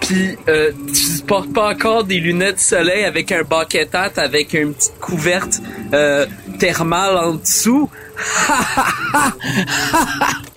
[0.00, 4.54] puis euh, tu portes pas encore des lunettes de soleil avec un bucket hat avec
[4.54, 5.60] une petite couverte
[5.92, 6.26] euh,
[6.58, 7.90] thermale en dessous.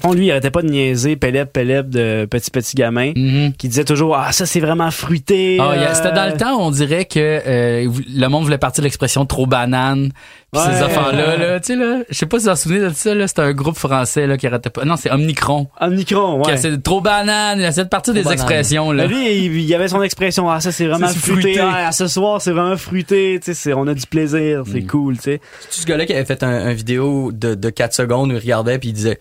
[0.03, 3.13] Bon, lui, il arrêtait pas de niaiser Pélep, Pélep de Petit Petit Gamin,
[3.57, 5.57] qui disait toujours Ah, ça c'est vraiment fruité.
[5.59, 5.65] Mhm.
[5.67, 8.57] Ah, y euh, C'était dans le temps où on dirait que euh, le monde voulait
[8.59, 10.11] partir de l'expression trop banane.
[10.53, 10.81] Puis ces Ouais.
[10.83, 13.13] affaires-là, là, tu sais, là, je sais pas si vous vous en souvenez de ça,
[13.13, 14.85] là, c'était un groupe français, là, qui arrêtait pas.
[14.85, 15.67] Non, c'est Omnicron.
[15.81, 16.55] Omnicron, Qui ouais.
[16.55, 18.33] essaie de trop banane, il essaie de partir des banane.
[18.37, 19.07] expressions, là.
[19.07, 21.31] Mais lui, il, il avait son expression Ah, ça c'est vraiment fruité.
[21.55, 21.59] fruité.
[21.61, 23.39] Ah, ce soir, c'est vraiment fruité.
[23.43, 24.63] Tu sais, on a du plaisir.
[24.71, 24.87] C'est Mm.
[24.87, 25.41] cool, tu sais.
[25.69, 28.39] C'est ce gars-là qui avait fait un, un vidéo de, de 4 secondes où il
[28.39, 29.19] regardait puis il disait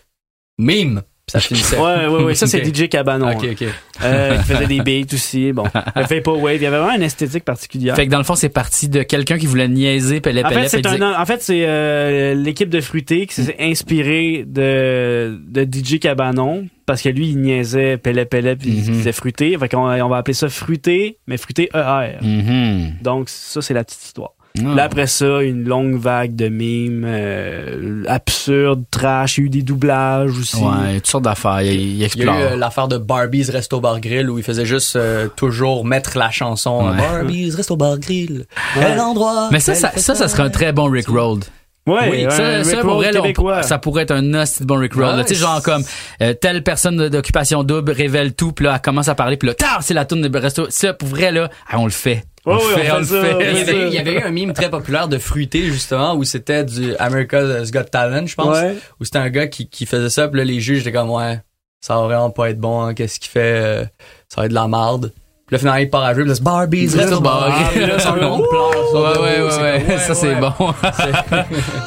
[0.58, 1.76] mime puis ça finissait.
[1.76, 2.34] Ouais, ouais, ouais.
[2.36, 2.64] Ça, c'est.
[2.72, 3.32] DJ Cabanon.
[3.32, 3.48] Ok, hein.
[3.60, 3.64] ok.
[4.04, 5.52] Euh, il faisait des beats aussi.
[5.52, 5.64] Bon,
[5.96, 6.54] il fait pas wave.
[6.54, 7.96] Il y avait vraiment une esthétique particulière.
[7.96, 10.68] Fait que dans le fond, c'est parti de quelqu'un qui voulait niaiser Pélep, En fait,
[10.68, 15.98] c'est un, en fait, c'est euh, l'équipe de Fruité qui s'est inspirée de, de DJ
[15.98, 18.92] Cabanon parce que lui, il niaisait Pellet Pellet puis il Mhm.
[18.92, 19.58] disait Fruité.
[19.58, 22.18] Fait qu'on on va appeler ça Fruité, mais Fruité ER.
[22.22, 22.98] Mhm.
[23.02, 24.34] Donc, ça, c'est la petite histoire.
[24.64, 24.75] Ah.
[24.75, 29.38] Là, après ça, une longue vague de mimes euh, absurdes, trash.
[29.38, 30.57] Il y a eu des doublages aussi.
[30.57, 31.62] Ouais, toutes sortes d'affaires.
[31.62, 34.45] Il, il Il y a eu euh, l'affaire de Barbie's Resto Bar Grill où il
[34.45, 36.97] faisait juste euh, toujours mettre la chanson Ouais.
[36.97, 38.47] Barbie's Resto Bar Grill.
[38.75, 39.49] Quel endroit.
[39.51, 41.40] Mais ça, ça, ça, ça serait un très bon Rick Roll.
[41.87, 44.94] Ouais, Oui, ça, un ça, pour on- ça pourrait être un hostie de bon Rick
[44.94, 45.16] Roll.
[45.16, 45.25] Ouais.
[45.25, 45.85] Tu sais, genre comme
[46.20, 49.55] euh, telle personne d'occupation double révèle tout, puis là, elle commence à parler, puis là,
[49.55, 50.66] tard, c'est la tourne de resto.
[50.68, 52.25] Ça, pour vrai, là, ah, on le fait.
[52.44, 53.37] On fait, on ça, fait.
[53.51, 56.22] Il y, avait, il y avait eu un mime très populaire de Fruité, justement, où
[56.25, 58.57] c'était du America's Got Talent, je pense.
[58.57, 58.77] Ouais.
[59.01, 61.40] Où c'était un gars qui, qui faisait ça, puis là, les juges étaient comme, ouais,
[61.81, 63.85] ça va vraiment pas être bon, hein, qu'est-ce qu'il fait, euh,
[64.29, 65.12] ça va être de la marde.
[65.46, 67.70] Puis là, finalement, il part à jouer, puis c'est Barbie's Resto Bar.
[67.70, 68.94] Puis là, le pleure.
[68.94, 70.52] Ouais, le ouais, ouais, ça c'est bon.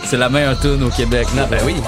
[0.06, 1.28] c'est la meilleure tune au Québec.
[1.36, 1.74] Non, ben oui.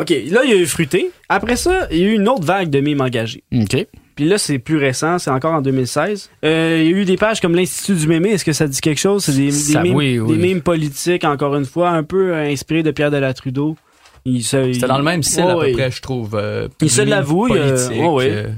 [0.00, 1.10] OK, là, il y a eu Fruité.
[1.28, 3.42] Après ça, il y a eu une autre vague de mimes engagés.
[3.52, 3.86] OK.
[4.14, 6.30] Puis là, c'est plus récent, c'est encore en 2016.
[6.44, 8.30] Euh, il y a eu des pages comme l'Institut du mémé.
[8.30, 9.24] Est-ce que ça dit quelque chose?
[9.24, 10.36] C'est des, mimes, oui, oui.
[10.36, 13.76] des mimes politiques, encore une fois, un peu euh, inspirés de Pierre Trudeau.
[14.24, 16.34] Il se- C'était dans le même style à peu près, je trouve.
[16.34, 18.48] euh, Il se l'avoue, euh, euh,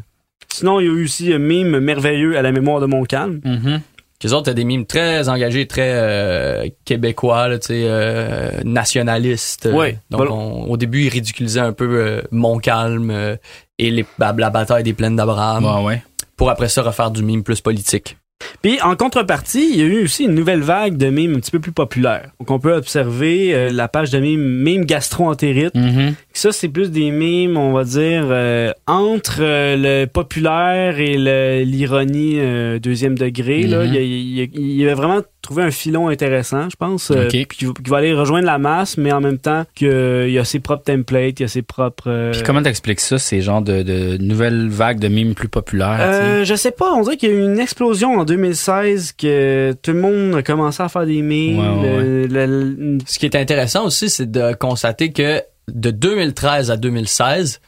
[0.52, 3.40] Sinon, il y a eu aussi un mime merveilleux à la mémoire de mon calme.
[3.44, 3.80] Mhm.
[4.22, 9.66] Les autres, t'as des mimes très engagés, très euh, québécois, là, tu sais, euh, nationalistes.
[10.10, 10.32] Donc, voilà.
[10.32, 13.36] on- au début, ils ridiculisaient un peu euh, Montcalm euh,
[13.78, 15.64] et les, la bataille des plaines d'Abraham.
[15.64, 16.02] Ouais, ouais.
[16.36, 18.16] Pour après ça refaire du mime plus politique.
[18.62, 21.50] Puis en contrepartie, il y a eu aussi une nouvelle vague de mimes un petit
[21.50, 22.30] peu plus populaires.
[22.38, 25.74] Donc on peut observer euh, la page de mimes mime gastro-entérite.
[25.74, 26.14] Mhm.
[26.32, 31.16] Ça c'est plus des mimes, on va dire euh, entre euh, le populaire et
[31.64, 33.62] l'ironie euh, deuxième degré.
[33.64, 33.84] là.
[33.84, 33.86] Mhm.
[33.86, 36.76] il, y a, il y a- il y a vraiment trouvé un filon intéressant, je
[36.76, 37.30] pense, euh, Ok.
[37.30, 40.38] puis qui, va- qui va aller rejoindre la masse, mais en même temps qu'il y
[40.38, 42.08] a ses propres templates, il y a ses propres.
[42.08, 45.96] euh, Puis comment t'expliques ça, ces genres de, de nouvelles vagues de mimes plus populaires?
[46.00, 49.72] Euh, je sais pas, on dirait qu'il y a eu une explosion en 2016 que
[49.82, 51.58] tout le monde a commencé à faire des mimes.
[51.58, 55.40] Ouais, ouais, le- le- le- Ce qui est intéressant aussi, c'est de constater que
[55.72, 57.60] de 2013 à 2016,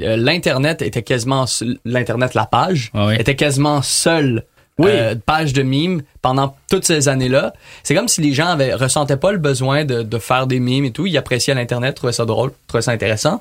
[0.00, 4.44] euh, l'internet était quasiment seul- l'internet la page était quasiment seul
[4.78, 4.90] Oui.
[4.92, 7.52] euh, page de mimes pendant toutes ces années-là.
[7.82, 10.84] C'est comme si les gens avaient ressentaient pas le besoin de, de faire des mimes
[10.84, 13.40] et tout, ils appréciaient l'internet, trouvaient ça drôle, trouvaient ça intéressant.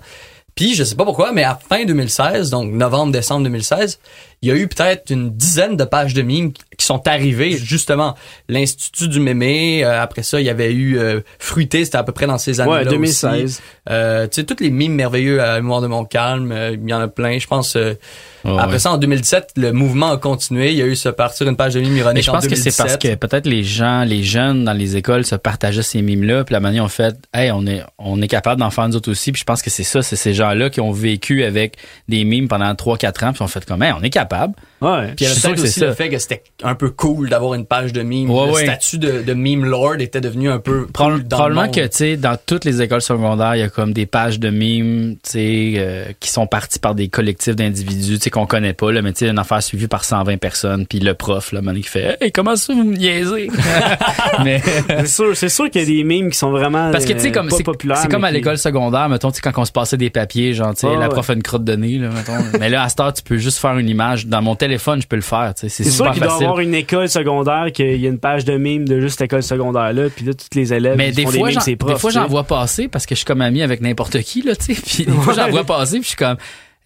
[0.56, 4.00] Puis je sais pas pourquoi, mais à fin 2016, donc novembre décembre 2016,
[4.42, 8.16] il y a eu peut-être une dizaine de pages de mimes qui sont arrivées justement
[8.50, 12.12] l'institut du mémé, euh, après ça il y avait eu euh, Fruité, c'était à peu
[12.12, 13.44] près dans ces années-là ouais, 2016.
[13.44, 13.62] aussi.
[13.90, 16.90] Euh, tu sais tous les mimes merveilleux à la mémoire de mon calme, euh, il
[16.90, 17.96] y en a plein, je pense euh,
[18.44, 18.80] après ouais.
[18.80, 20.72] ça, en 2017, le mouvement a continué.
[20.72, 22.48] Il y a eu se partir une page de mime Mais ironique je en pense
[22.48, 22.86] que c'est 2017.
[22.86, 26.54] parce que peut-être les gens, les jeunes dans les écoles se partageaient ces mimes-là, puis
[26.54, 29.32] la manière on fait, hey, on est, on est capable d'en faire nous autres aussi,
[29.32, 31.76] puis je pense que c'est ça, c'est ces gens-là qui ont vécu avec
[32.08, 34.27] des mimes pendant 3-4 ans, puis on fait comme, hey, on est capable.
[34.28, 35.08] kebab Ouais.
[35.16, 35.86] Puis il y avait peut-être aussi ça.
[35.88, 38.30] le fait que c'était un peu cool d'avoir une page de mime.
[38.30, 38.64] Ouais, le ouais.
[38.66, 41.76] statut de, de meme lord était devenu un peu Probable- cool dans probablement le monde.
[41.76, 44.50] que, tu sais, dans toutes les écoles secondaires, il y a comme des pages de
[44.50, 48.74] mimes, tu sais, euh, qui sont parties par des collectifs d'individus, tu sais, qu'on connaît
[48.74, 51.62] pas, là, mais tu sais, une affaire suivie par 120 personnes, puis le prof, là,
[51.62, 53.50] maintenant, qui fait, hey, comment ça vous me niaisez?
[54.44, 57.14] mais, C'est sûr, c'est sûr qu'il y a des mimes qui sont vraiment Parce que
[57.14, 57.64] tu sais euh, comme c'est
[57.96, 60.74] c'est comme à l'école secondaire mettons tu sais quand on se passait des papiers genre
[60.74, 61.10] tu sais la ouais.
[61.10, 62.58] prof a une crotte de nez là mettons.
[62.60, 65.08] mais là à cette heure tu peux juste faire une image dans mon téléphone je
[65.08, 68.06] peux le faire tu sais c'est sûr qu'il doit avoir une école secondaire qu'il y
[68.06, 70.98] a une page de mimes de juste l'école secondaire là, puis là tous les élèves
[70.98, 73.16] mais des font fois, des mimes j'en, c'est des fois j'en vois passer parce que
[73.16, 75.64] je suis comme ami avec n'importe qui là tu sais puis des fois j'en vois
[75.64, 76.38] passer puis je suis comme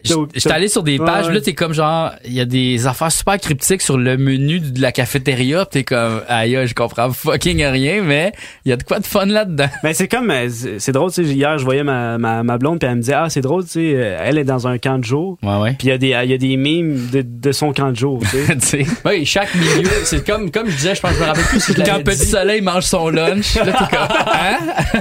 [0.04, 1.34] suis allé sur des pages ouais.
[1.34, 4.80] là t'es comme genre il y a des affaires super cryptiques sur le menu de
[4.80, 8.32] la cafétéria pis t'es comme aïe je comprends fucking rien mais
[8.64, 11.10] il y a de quoi de fun là dedans Mais c'est comme euh, c'est drôle
[11.12, 13.40] tu sais hier je voyais ma, ma, ma blonde puis elle me disait ah c'est
[13.40, 15.90] drôle tu sais euh, elle est dans un camp de jour ouais ouais puis il
[15.90, 18.44] y a des il y a des mimes de, de son camp de jour tu
[18.46, 18.56] sais.
[18.60, 21.44] tu sais Oui, chaque milieu, c'est comme comme je disais, je pense je me rappelle
[21.44, 22.26] plus si je quand Petit dit.
[22.26, 24.58] Soleil mange son lunch là t'es comme hein?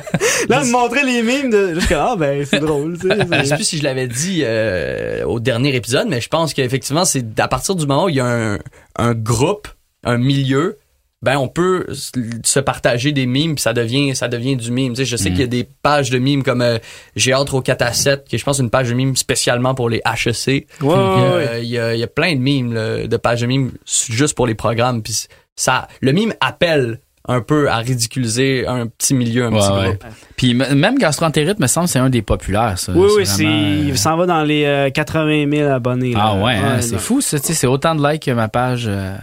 [0.50, 3.16] Là elle me montrait les mimes de jusqu'à ah ben c'est drôle tu sais.
[3.32, 4.91] Je sais plus si je l'avais dit euh,
[5.26, 8.20] au dernier épisode, mais je pense qu'effectivement, c'est à partir du moment où il y
[8.20, 8.60] a un,
[8.98, 9.68] un groupe,
[10.04, 10.78] un milieu,
[11.24, 14.94] ben on peut se partager des mimes puis ça devient ça devient du mime.
[14.94, 15.34] Tu sais, je sais Mm.
[15.34, 16.80] qu'il y a des pages de mimes comme euh,
[17.16, 19.88] j'ai au 4 à 7, qui est je pense une page de mimes spécialement pour
[19.90, 20.68] les HEC.
[20.82, 23.18] Il y a, ouais, il y a- il y a plein de mimes là, de
[23.18, 23.72] pages de mimes
[24.10, 29.14] juste pour les programmes puis ça le mime appelle un peu à ridiculiser un petit
[29.14, 29.88] milieu, un Ouais, petit ouais.
[29.90, 30.04] groupe.
[30.38, 32.92] Puis même gastroentérite, me semble, c'est un des populaires, ça.
[32.96, 36.14] Oui, oui, c'est, vraiment, il euh, s'en va dans les euh, 80 000 abonnés.
[36.16, 36.44] Ah là.
[36.44, 37.40] ouais, hein, c'est fou, ça.
[37.40, 38.86] tu sais, C'est autant de likes que ma page.
[38.88, 39.16] euh,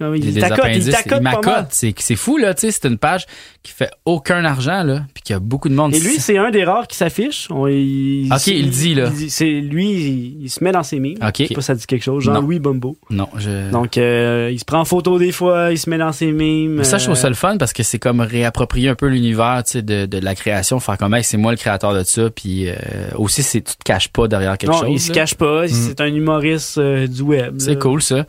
[0.00, 0.06] Ouais.
[0.06, 1.66] Comme il y il t'accote, il t'accote m'accote.
[1.70, 2.54] C'est c'est fou, là.
[2.54, 3.26] tu sais, C'est une page
[3.62, 5.02] qui fait aucun argent, là.
[5.12, 5.94] Puis qui a beaucoup de monde.
[5.94, 7.48] Et lui, c'est un des rares qui s'affiche.
[7.50, 9.10] On- il, Ok, il dit, là.
[9.18, 11.18] il c'est lui, il, il se met dans ses mimes.
[11.22, 11.34] Ok.
[11.40, 12.26] Je sais pas si ça dit quelque chose.
[12.26, 12.34] Non.
[12.34, 12.96] Jean-Louis Bombo.
[13.10, 13.70] Non, je.
[13.70, 16.76] Donc, euh, il se prend en photo des fois, il se met dans ses mimes.
[16.76, 19.06] Mais ça, je trouve euh, ça le fun parce que c'est comme réapproprier un peu
[19.06, 22.02] l'univers tu sais, de, de la création, faire comme hey, c'est moi le créateur de
[22.04, 22.74] ça, puis euh,
[23.16, 24.88] aussi c'est tu te caches pas derrière quelque non, chose.
[24.92, 25.64] il se cache pas.
[25.64, 25.68] Mm.
[25.68, 27.56] C'est un humoriste euh, du web.
[27.58, 28.24] C'est cool ça.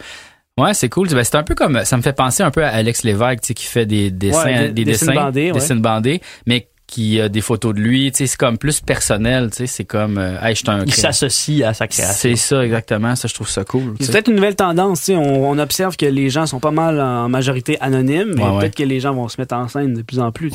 [0.58, 1.08] Ouais, c'est cool.
[1.10, 3.48] Ben, c'est un peu comme ça me fait penser un peu à Alex Lévesque, tu
[3.48, 5.52] sais, qui fait des dessins, Ouais, des, des dessins dessins, bandés, ouais.
[5.54, 8.12] dessins bandés, mais qui a des photos de lui.
[8.12, 9.50] Tu sais, c'est comme plus personnel.
[9.52, 10.84] Tu sais, c'est comme, euh, hey, je un.
[10.86, 12.14] Il s'associe à sa création.
[12.14, 13.16] C'est ça exactement.
[13.16, 13.96] Ça, je trouve ça cool.
[14.02, 15.00] C'est peut-être une nouvelle tendance.
[15.00, 18.44] tu sais, On, on observe que les gens sont pas mal en majorité anonymes, mais
[18.44, 20.52] Ouais, peut-être que les gens vont se mettre en scène de plus en plus.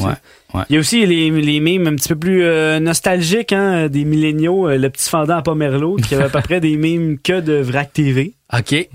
[0.69, 4.05] Il y a aussi les, les mimes un petit peu plus euh, nostalgiques hein, des
[4.05, 4.69] milléniaux.
[4.69, 7.55] euh, le petit fendant à Pomerleau qui avait à peu près des mimes que de
[7.55, 8.35] Vrac TV.
[8.53, 8.89] Ok.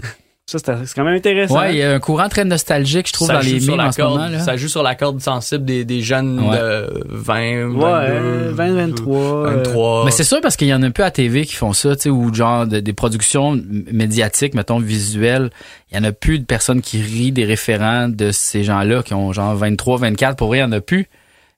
[0.47, 1.57] Ça, c'est c'est quand même intéressant.
[1.59, 3.91] Ouais, il y a un courant très nostalgique, je trouve, ça dans les mimes en
[3.91, 4.27] ce moment.
[4.27, 4.39] Là.
[4.39, 6.57] Ça joue sur la corde sensible des, des jeunes Ouais.
[6.57, 9.17] de 20, 22, Ouais, 20, 23.
[9.47, 10.05] euh, 23.
[10.05, 12.01] Mais c'est sûr parce qu'il y en a peu à TV qui font ça, tu
[12.03, 13.57] sais, ou genre de- des productions
[13.91, 15.51] médiatiques, mettons visuelles.
[15.91, 19.13] Il y en a plus de personnes qui rient des référents de ces gens-là qui
[19.13, 20.35] ont genre 23, 24.
[20.35, 21.07] Pour vrai, il y en a plus.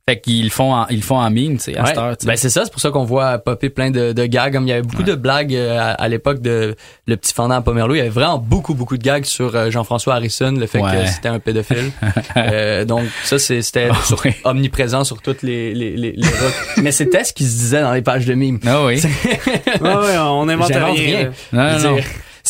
[0.09, 1.87] Fait qu'ils font en, ils font en mime, tu sais, à Ouais.
[1.87, 2.27] cette heure, tu sais.
[2.27, 4.51] Ben c'est ça, c'est pour ça qu'on voit popper plein de, de gags.
[4.51, 6.75] Comme il y avait beaucoup de blagues euh, à, à l'époque de
[7.07, 7.95] le petit fendant à Pomerleau.
[7.95, 10.91] Il y avait vraiment beaucoup beaucoup de gags sur euh, Jean-François Harrison, le fait Ouais.
[10.91, 11.91] que c'était un pédophile.
[12.35, 14.31] Euh, donc ça c'est c'était Ah, oui.
[14.43, 16.53] omniprésent sur toutes les les les, les rocs.
[16.81, 18.59] Mais c'était ce qui se disait dans les pages de mimes.
[18.65, 19.01] Ah oui.
[19.81, 21.31] Ouais, ouais, on invente J'invente rien.
[21.53, 21.79] rien.
[21.79, 21.97] Non, non,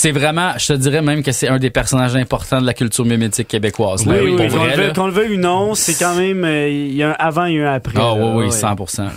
[0.04, 3.06] C'est vraiment, je te dirais même que c'est un des personnages importants de la culture
[3.06, 4.06] mimétique québécoise.
[4.06, 4.16] là.
[4.16, 4.94] Oui, oui, qu'on vrai, le là.
[4.94, 7.64] qu'on le veuille ou non, c'est quand même, euh, il y a un avant et
[7.64, 7.94] un après.
[7.98, 8.50] Ah oui, oui, Ouais.
[8.50, 9.02] 100%.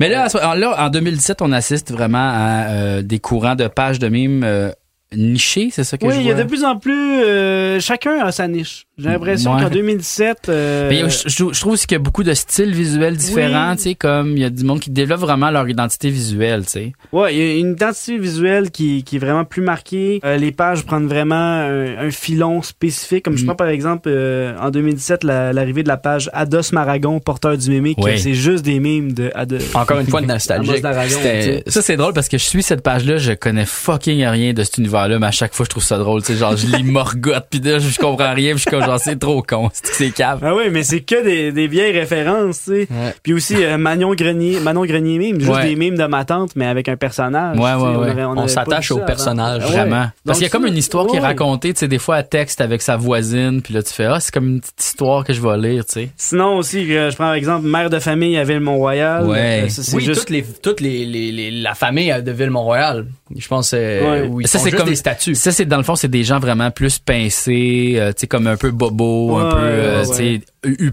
[0.00, 4.08] Mais là, là, en 2017, on assiste vraiment à euh, des courants de pages de
[4.08, 4.72] mimes euh,
[5.16, 6.44] nichés, c'est ça que Oui, je il y a vois?
[6.44, 6.92] de plus en plus,
[7.24, 8.84] euh, chacun a sa niche.
[8.98, 9.62] J'ai l'impression Ouais.
[9.62, 12.72] qu'en 2017, euh, Mais je, je- je trouve aussi qu'il y a beaucoup de styles
[12.74, 13.76] visuels différents, Oui.
[13.76, 16.70] tu sais, comme il y a du monde qui développe vraiment leur identité visuelle, tu
[16.70, 16.92] sais.
[17.12, 20.20] ouais, il y a une identité visuelle qui, qui est vraiment plus marquée.
[20.24, 23.24] Euh, les pages prennent vraiment un, un filon spécifique.
[23.24, 23.46] Comme je Mm.
[23.46, 27.70] prends par exemple euh, en 2017 la- l'arrivée de la page Ados Maragon, porteur du
[27.70, 28.18] mémé, que Oui.
[28.18, 29.74] c'est juste des mimes de Ados.
[29.74, 30.82] Encore une fois nostalgique.
[31.08, 31.62] sais.
[31.66, 34.78] Ça, c'est drôle parce que je suis cette page-là, je connais fucking rien de cet
[35.06, 37.46] univers-là, mais à chaque fois, je trouve ça drôle, tu sais, genre, je lis Morgoth,
[37.50, 39.94] pis là, je comprends rien, pis je suis comme, genre, c'est trop con, c'est que
[39.96, 40.40] c'est cave.
[40.42, 42.88] Ah oui, mais c'est que des, des vieilles références, tu sais.
[42.90, 43.14] Ouais.
[43.22, 45.64] Puis aussi euh, Manon Grenier, Manon Grenier mime, juste Ouais.
[45.68, 47.56] des mimes de ma tante, mais avec un personnage.
[47.58, 49.62] Ouais, ouais, aurait- On s'attache au personnage.
[49.62, 49.70] avant.
[49.72, 49.76] Ouais.
[49.80, 50.06] Vraiment.
[50.24, 52.22] Parce qu'il y a comme une histoire qui est racontée, tu sais, des fois, à
[52.22, 55.32] texte avec sa voisine, puis là, tu fais, ah, c'est comme une petite histoire que
[55.32, 56.10] je vais lire, tu sais.
[56.16, 59.26] Sinon aussi, euh, je prends par exemple mère de famille à Ville-Mont-Royal.
[59.26, 59.64] Ouais.
[59.64, 63.06] Euh, ça, Oui, juste toutes les toutes les, les, les- la famille de Ville-Mont-Royal.
[63.36, 64.28] Je pense euh, Ouais.
[64.28, 65.34] où ils Ça, font c'est juste comme- des statuts.
[65.34, 68.46] Ça, c'est, dans le fond, c'est des gens vraiment plus pincés, euh, tu sais, comme
[68.46, 70.40] un peu bobo, un peu, euh, ouais,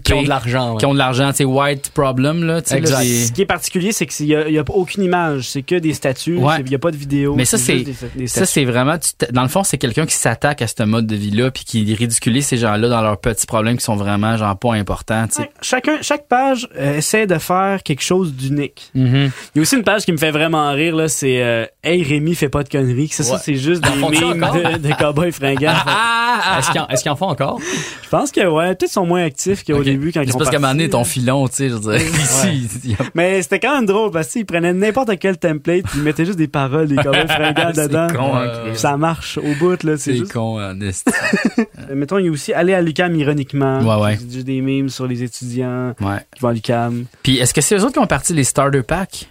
[0.02, 0.72] Qui ont de l'argent.
[0.72, 0.78] ouais.
[0.78, 3.04] Qui ont de l'argent, sais, white problem, là, Exact.
[3.04, 5.48] Ce qui est particulier, c'est qu'il n'y a, y a aucune image.
[5.48, 6.38] C'est que des statues.
[6.38, 6.54] Ouais.
[6.56, 7.34] c'est- Il n'y a pas de vidéo.
[7.36, 7.84] Mais ça, c'est,
[8.26, 8.96] ça, c'est vraiment,
[9.32, 12.46] dans le fond, c'est quelqu'un qui s'attaque à ce mode de vie-là, puis qui ridiculise
[12.46, 15.26] ces gens-là dans leurs petits problèmes qui sont vraiment, genre, pas importants.
[15.38, 15.50] Ouais.
[15.62, 18.90] Chacun, chaque page euh, essaie de faire quelque chose d'unique.
[18.96, 19.30] Mhm.
[19.54, 22.02] Il y a aussi une page qui me fait vraiment rire, là, c'est euh, Hey
[22.02, 23.08] Rémi, fais pas de conneries.
[23.08, 23.40] Ça, ça Ouais.
[23.44, 25.74] c'est juste des mimes de, de cowboys fringants.
[26.58, 27.60] Est-ce qu'ils en, est-ce qu'ils en font encore?
[28.02, 30.38] Je pense que, ouais, peut-être qu'ils sont moins actifs qu'au début quand ils C'est ont
[30.38, 31.04] parce qu'à un moment donné, ton là.
[31.04, 34.46] filon, tu sais, je veux dire, ici, a- Mais c'était quand même drôle parce qu'ils
[34.46, 38.06] prenaient n'importe quel template puis ils mettaient juste des paroles des cowboys fringants C'est dedans.
[38.16, 38.78] con, hein, Euh, Chris.
[38.78, 39.96] Ça marche au bout, là.
[39.96, 40.32] C'est c'est juste...
[40.32, 41.10] con, en esti.
[41.58, 43.80] Euh, Mettons, il y a aussi aller à l'UCAM ironiquement.
[43.80, 44.18] Ouais, ouais.
[44.18, 46.18] Juste des memes sur les étudiants Ouais.
[46.34, 47.04] qui vont à l'UCAM.
[47.22, 49.28] Puis, est-ce que c'est eux autres qui ont parti les starter packs?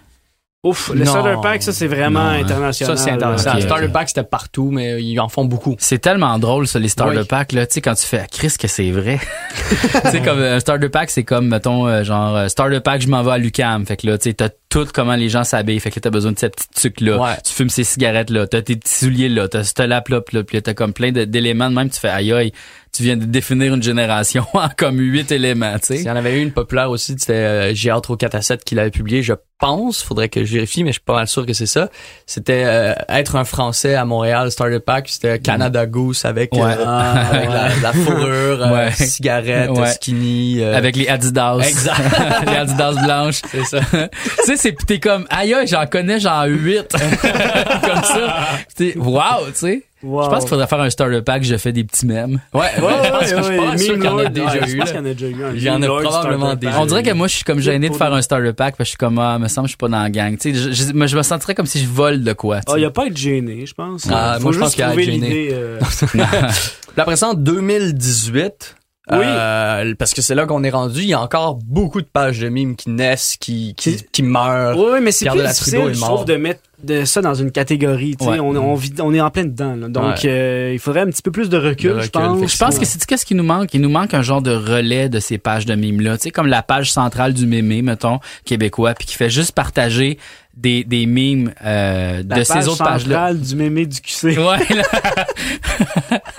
[0.66, 1.12] Ouf, le Non.
[1.12, 2.42] starter pack, ça, c'est vraiment Non, hein.
[2.44, 2.98] international.
[2.98, 3.14] Ça, c'est.
[3.14, 3.88] Ok, Starter.
[3.88, 5.78] Pack, c'était partout, mais ils en font beaucoup.
[5.80, 7.24] C'est tellement drôle, ça, les starter Oui.
[7.26, 7.66] packs, là.
[7.66, 9.20] Tu sais, quand tu fais, ah, Chris, que c'est vrai.
[10.04, 13.00] tu sais, comme euh, un starter pack, c'est comme, mettons, euh, genre, euh, starter pack,
[13.02, 13.86] je m'en vais à l'UCAM.
[13.86, 15.80] Fait que là, tu sais, t'as tout comment les gens s'habillent.
[15.80, 17.18] Fait que là, t'as besoin de ces petits trucs-là.
[17.18, 17.38] Ouais.
[17.46, 18.46] Tu fumes ces cigarettes-là.
[18.48, 19.48] T'as tes petits souliers là.
[19.48, 20.20] T'as ce lap-là.
[20.20, 21.90] Puis là, puis là, t'as comme plein d'éléments même.
[21.90, 22.52] Tu fais, aïe, aïe.
[22.92, 26.04] Tu viens de définir une génération en comme huit éléments, tu Il sais.
[26.04, 28.90] y en avait eu une populaire aussi, c'était euh, au 4 à 7 qui l'avait
[28.92, 31.66] publié, je pense, faudrait que je vérifie, mais je suis pas mal sûr que c'est
[31.66, 31.90] ça.
[32.26, 36.62] C'était euh, être un Français à Montréal, Starter Pack, c'était Canada Goose avec, Ouais.
[36.62, 38.92] euh, avec la, la fourrure, euh, Ouais.
[38.92, 39.92] cigarette, Ouais.
[39.92, 40.62] skinny.
[40.62, 41.60] euh, Avec les Adidas.
[41.60, 42.00] Exact.
[42.48, 43.42] les Adidas blanches.
[43.52, 43.80] C'est ça.
[43.82, 46.88] tu sais, c'est, t'es comme, aïe, j'en connais genre huit.
[46.92, 48.48] comme ça.
[48.96, 49.84] Wow, tu sais.
[50.02, 50.24] Wow.
[50.24, 52.40] Je pense qu'il faudrait faire un starter pack, je fais des petits mèmes.
[52.54, 54.70] Ouais, ouais, Ouais, je pense pas mal sûr qu'il y en a déjà ouais, eu.
[54.72, 55.44] Je pense qu'il y en a déjà eu.
[55.44, 56.82] un Il y en a probablement déjà.
[56.82, 58.84] On dirait que moi, je suis comme gêné de faire un starter pack, parce que
[58.86, 60.38] je suis comme, ah, me semble, je suis pas dans la gang.
[60.38, 62.82] Tu sais, je, je, me sentirais comme si je vole de quoi, tu Ah, il
[62.82, 64.08] y a pas à être gêné, je pense.
[64.10, 65.28] Ah, Faut moi, je juste pense qu'il y a à trouver être gêné.
[65.28, 65.80] l'idée, euh,
[66.12, 68.76] Puis après ça, en 2018,
[69.12, 69.18] Oui.
[69.22, 72.40] euh, parce que c'est là qu'on est rendu, il y a encore beaucoup de pages
[72.40, 74.78] de mimes qui naissent, qui, qui, qui meurent.
[74.78, 78.16] Oui, oui, mais c'est plus difficile, je trouve, de mettre de ça dans une catégorie.
[78.18, 78.32] tu sais.
[78.32, 78.40] Ouais.
[78.40, 79.76] On, on, vit- on est en plein dedans.
[79.76, 79.88] là.
[79.90, 80.30] Donc, Ouais.
[80.30, 82.52] euh, il faudrait un petit peu plus de recul, De je pense.
[82.52, 83.74] Je pense que c'est qu'est-ce qui nous manque?
[83.74, 86.32] Il nous manque un genre de relais de ces pages de mimes là, tu sais
[86.32, 90.18] comme la page centrale du mémé mettons québécois puis qui fait juste partager
[90.58, 93.16] des des mimes euh, La de ces autres pages là.
[93.16, 94.38] centrale du mémé du QC.
[94.38, 94.84] Ouais, là,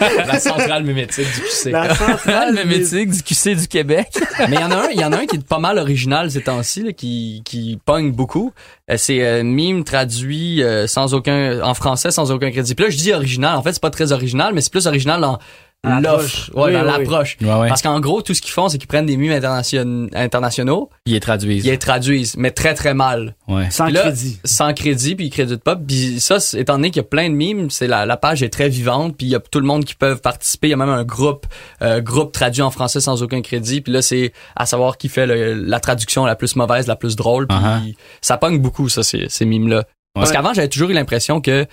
[0.27, 1.71] la centrale mémétique du QC.
[1.71, 4.09] La centrale le mémétique du QC du Québec.
[4.49, 5.79] Mais il y en a un, il y en a un qui est pas mal
[5.79, 8.53] original ces temps-ci, là, qui, qui pogne beaucoup.
[8.91, 12.75] Euh, c'est euh, mime traduit euh, sans aucun, en français sans aucun crédit.
[12.75, 13.57] Puis là, je dis original.
[13.57, 15.39] En fait, c'est pas très original, mais c'est plus original Dans
[15.85, 16.51] l'offre, l'approche.
[16.55, 16.99] ouais, Oui, dans oui, oui.
[16.99, 17.37] l'approche.
[17.41, 17.69] Ouais, ouais.
[17.69, 21.15] Parce qu'en gros, tout ce qu'ils font, c'est qu'ils prennent des mimes internation- internationaux, Ils
[21.15, 21.65] les traduisent.
[21.65, 23.35] ils les traduisent, mais très très mal.
[23.49, 23.71] Ouais.
[23.71, 24.39] Sans là, crédit.
[24.45, 27.35] sans crédit puis ils créditent pas puis ça étant donné qu'il y a plein de
[27.35, 29.85] mimes c'est la, la page est très vivante puis il y a tout le monde
[29.85, 31.47] qui peut participer il y a même un groupe
[31.83, 35.27] euh, groupe traduit en français sans aucun crédit puis là c'est à savoir qui fait
[35.27, 37.95] le- la traduction la plus mauvaise la plus drôle puis Uh-huh.
[38.21, 40.37] ça pogne beaucoup ça ces, ces mimes là parce Ouais.
[40.37, 41.67] qu'avant j'avais toujours eu l'impression que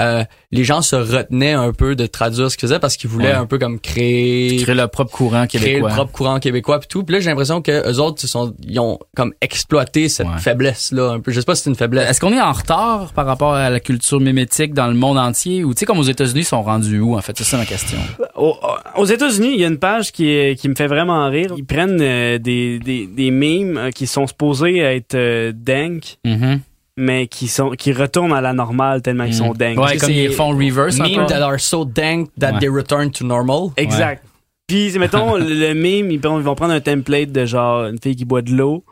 [0.00, 3.28] euh, les gens se retenaient un peu de traduire ce qu'ils faisaient parce qu'ils voulaient
[3.28, 3.34] Ouais.
[3.34, 5.88] un peu comme créer Créer leur propre courant créer québécois.
[5.90, 7.04] le propre courant québécois puis tout.
[7.04, 10.38] Puis là, j'ai l'impression que eux autres, ils, sont, ils ont comme exploité cette Ouais.
[10.38, 11.30] faiblesse là un peu.
[11.30, 12.08] Je sais pas si c'est une faiblesse.
[12.10, 15.64] Est-ce qu'on est en retard par rapport à la culture mimétique dans le monde entier?
[15.64, 17.36] Ou tu sais comme aux États-Unis ils sont rendus où en fait?
[17.36, 17.98] C'est ça ma question.
[18.36, 18.56] Au-
[18.96, 21.52] aux États-Unis, il y a une page qui, est- qui me fait vraiment rire.
[21.56, 26.60] Ils prennent euh, des, des, des memes euh, qui sont supposés être euh, dank, Mhm.
[27.00, 29.70] Mais qui sont qui retournent à la normale tellement ils sont dank.
[29.70, 31.26] Ouais, Parce que comme ils font reverse peu.
[31.26, 32.58] that are so dank that Ouais.
[32.60, 33.70] they return to normal.
[33.76, 34.22] Exact.
[34.68, 38.42] Puis, mettons, le meme, ils, vont prendre un template de genre une fille qui boit
[38.42, 38.84] de l'eau.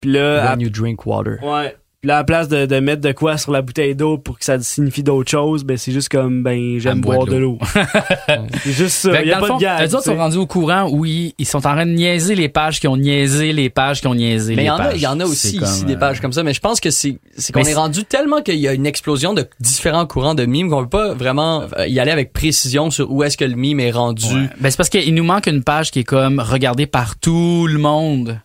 [0.00, 1.36] Puis là, à, When you drink water.
[1.42, 1.76] ouais.
[2.02, 4.38] Puis là, à la place de, de mettre de quoi sur la bouteille d'eau pour
[4.38, 7.58] que ça signifie d'autres choses, ben c'est juste comme, ben, j'aime boire de l'eau.
[8.64, 9.20] c'est juste ça.
[9.20, 9.86] Il y a dans le pas fond, de gag.
[9.86, 12.48] eux autres sont rendus au courant où ils, ils sont en train de niaiser les
[12.48, 14.78] pages qui ont niaisé les pages qui ont niaisé Mais il les y en a,
[14.84, 14.92] pages.
[14.96, 16.80] il y en a aussi comme, ici des euh, pages comme ça, mais je pense
[16.80, 20.34] que c'est c'est qu'on est rendu tellement qu'il y a une explosion de différents courants
[20.34, 23.44] de mimes qu'on peut pas vraiment euh, y aller avec précision sur où est-ce que
[23.44, 24.24] le mime est rendu.
[24.24, 24.48] ouais.
[24.58, 27.78] Ben c'est parce qu'il nous manque une page qui est comme regardée par tout le
[27.78, 28.40] monde.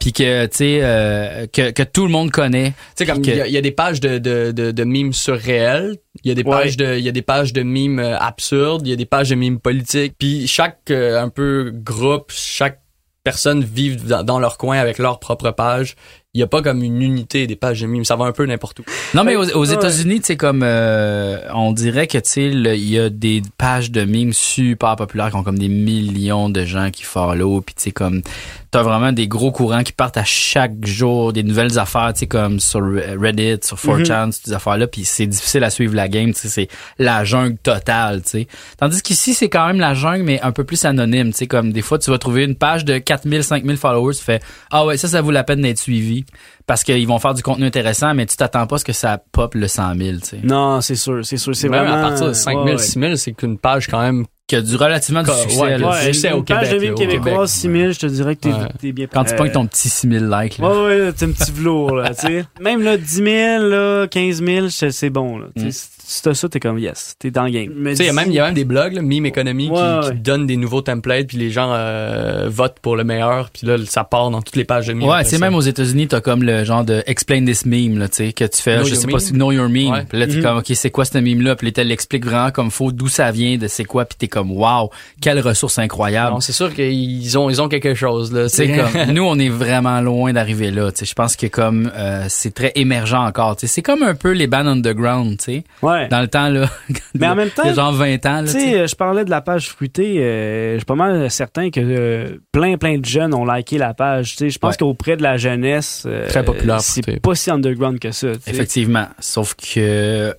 [0.00, 2.70] Puis que tu sais euh, que, que tout le monde connaît.
[2.96, 4.84] Tu sais comme il y, a- il y a des pages de de de, de
[4.84, 6.50] mimes surréels, il y a des Ouais.
[6.50, 9.06] pages de il y a des pages de mimes euh, absurdes, il y a des
[9.06, 10.14] pages de mimes politiques.
[10.18, 12.80] Puis chaque euh, un peu groupe, chaque
[13.22, 15.94] personne vit dans, dans leur coin avec leur propre page.
[16.32, 18.46] Il y a pas comme une unité des pages de mimes, ça va un peu
[18.46, 18.84] n'importe où.
[19.14, 19.64] Non mais aux, aux.
[19.64, 24.04] États-Unis, tu sais comme euh, on dirait que tu il y a des pages de
[24.04, 27.90] mimes super populaires qui ont comme des millions de gens qui follow puis tu sais
[27.90, 28.22] comme
[28.70, 32.26] t'as vraiment des gros courants qui partent à chaque jour des nouvelles affaires, tu sais
[32.28, 36.32] comme sur Reddit, sur 4chan, ces affaires là puis c'est difficile à suivre la game,
[36.32, 36.68] tu sais c'est
[37.00, 38.48] la jungle totale, tu sais.
[38.78, 41.72] Tandis qu'ici c'est quand même la jungle mais un peu plus anonyme, tu sais comme
[41.72, 44.38] des fois tu vas trouver une page de 4000 5000 followers, tu fais
[44.70, 46.19] ah ouais, ça ça vaut la peine d'être suivi
[46.66, 49.22] parce qu'ils vont faire du contenu intéressant mais tu t'attends pas à ce que ça
[49.32, 50.40] pop le 100 000, tu sais.
[50.42, 51.54] Non, c'est sûr, c'est sûr.
[51.56, 52.04] C'est Même vraiment.
[52.04, 52.78] à partir de 5000, ouais, ouais.
[52.78, 55.90] 6000, c'est qu'une page quand même Qui a du relativement du succès, ouais, là.
[55.90, 56.10] ouais.
[56.12, 57.20] Une au page Québec, de Québec.
[57.22, 58.92] québécoise, 6000, je te dirais que t'es Ouais.
[58.92, 60.68] bien Quand tu pognes ton petit 6000 likes, là.
[60.68, 62.44] Ouais, ouais, t'es un petit velours, là, tu sais.
[62.60, 63.26] Même, là, 10 000,
[63.68, 65.46] là, 15 000, c'est c'est bon, là.
[65.56, 65.70] Mm.
[66.12, 67.68] Si t'as ça, t'es comme, yes, t'es dans le game.
[67.84, 69.66] Tu sais, il y a même, il y a même des blogs, là, Meme Economy,
[69.66, 73.50] qui, Ouais, qui donnent des nouveaux templates, puis les gens euh, votent pour le meilleur,
[73.50, 75.08] puis là, ça part dans toutes les pages de meme.
[75.08, 75.38] Ouais, c'est ça.
[75.38, 78.44] même aux États-Unis, t'as comme le genre de explain this meme là, tu sais, que
[78.44, 79.92] tu fais, Know je sais pas si know your meme.
[79.92, 80.04] Ouais.
[80.08, 80.42] Puis là t'es Mhm.
[80.42, 83.30] comme ok, c'est quoi ce meme là, puis là, l'explique vraiment comme faut, d'où ça
[83.30, 84.90] vient, de c'est quoi, puis t'es comme wow,
[85.20, 86.36] quelle ressource incroyable.
[86.40, 88.48] C'est sûr qu'ils ont, ils ont quelque chose, là.
[88.48, 91.04] C'est comme nous on est vraiment loin d'arriver là, tu sais.
[91.06, 93.74] Je pense que comme euh, c'est très émergent encore, tu sais.
[93.74, 95.64] C'est comme un peu les bands underground, tu sais.
[95.82, 95.99] Ouais.
[96.08, 96.68] Dans le temps là.
[97.14, 98.74] Mais en même temps, il y a genre 20 ans là, Tu sais.
[98.80, 100.18] euh, je parlais de la page fruitée.
[100.22, 103.94] euh, je suis pas mal certain que euh, plein, plein de jeunes ont liké la
[103.94, 104.32] page.
[104.32, 104.78] Tu sais, je pense Ouais.
[104.78, 108.28] qu'auprès de la jeunesse, euh, Très populaire, C'est pas si underground que ça.
[108.46, 110.34] Effectivement, sauf que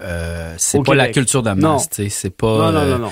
[0.57, 1.73] c'est pas la culture de Non.
[1.73, 3.09] masse, tu sais, c'est pas Non, non, non, non.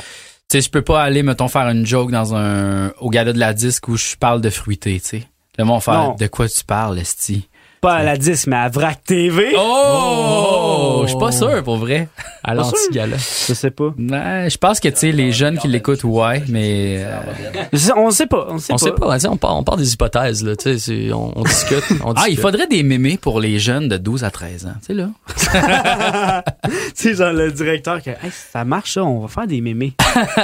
[0.51, 3.39] Tu sais, je peux pas aller, mettons, faire une joke dans un, au gala de
[3.39, 5.23] la disque où je parle de fruité, tu sais.
[5.57, 7.48] Le monde faire, de quoi tu parles, Esti?
[7.81, 9.53] Pas à la disque, mais à VRAC TV.
[9.57, 11.01] Oh!
[11.03, 12.09] Je suis pas sûr, pour vrai.
[12.43, 13.15] À l'anti-gala.
[13.17, 13.93] Je sais pas.
[13.97, 17.03] Je pense que, tu sais, les jeunes qui l'écoutent, ouais, mais...
[17.05, 18.47] euh, On sait pas.
[18.49, 18.83] On sait On pas.
[19.19, 22.13] sait pas, on part, on part des hypothèses, là, tu sais, on, on discute, on
[22.17, 24.93] Ah, il faudrait des mémés pour les jeunes de 12 à 13 ans, tu sais,
[24.93, 25.09] là.
[26.65, 29.93] tu sais, genre le directeur qui hey, ça marche ça, on va faire des mémés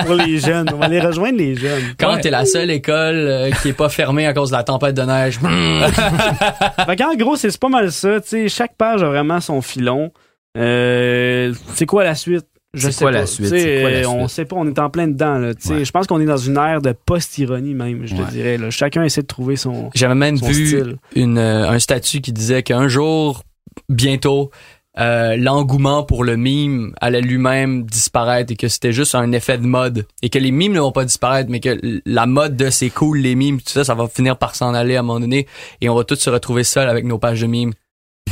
[0.06, 0.70] pour les jeunes.
[0.74, 1.84] On va aller rejoindre les jeunes.
[2.00, 2.22] Quand Ouais.
[2.22, 5.02] t'es la seule école euh, qui est pas fermée à cause de la tempête de
[5.02, 5.40] neige.
[6.86, 8.22] Fait qu'en gros, c'est c'est pas mal ça.
[8.22, 10.12] Tu sais, chaque page a vraiment son filon.
[10.58, 12.46] Euh, c'est quoi la suite?
[12.74, 13.20] Je sais quoi pas.
[13.20, 13.50] la suite?
[13.50, 14.30] Quoi la euh, On suite?
[14.36, 15.38] sait pas, on est en plein dedans.
[15.38, 15.54] Là.
[15.70, 15.86] Ouais.
[15.86, 18.26] Je pense qu'on est dans une ère de post-ironie même, je Ouais.
[18.26, 18.58] te dirais.
[18.58, 18.70] Là.
[18.70, 20.98] Chacun essaie de trouver son, J'avais même son vu style.
[21.16, 23.44] une, euh, un statut qui disait qu'un jour,
[23.90, 24.52] bientôt,
[25.00, 29.68] euh, l'engouement pour le mime allait lui-même disparaître et que c'était juste un effet de
[29.68, 30.06] mode.
[30.22, 33.20] Et que les mimes ne vont pas disparaître mais que la mode de c'est cool
[33.20, 35.48] les mimes tout ça ça va finir par s'en aller à un moment donné.
[35.82, 37.74] Et on va tous se retrouver seuls avec nos pages de mimes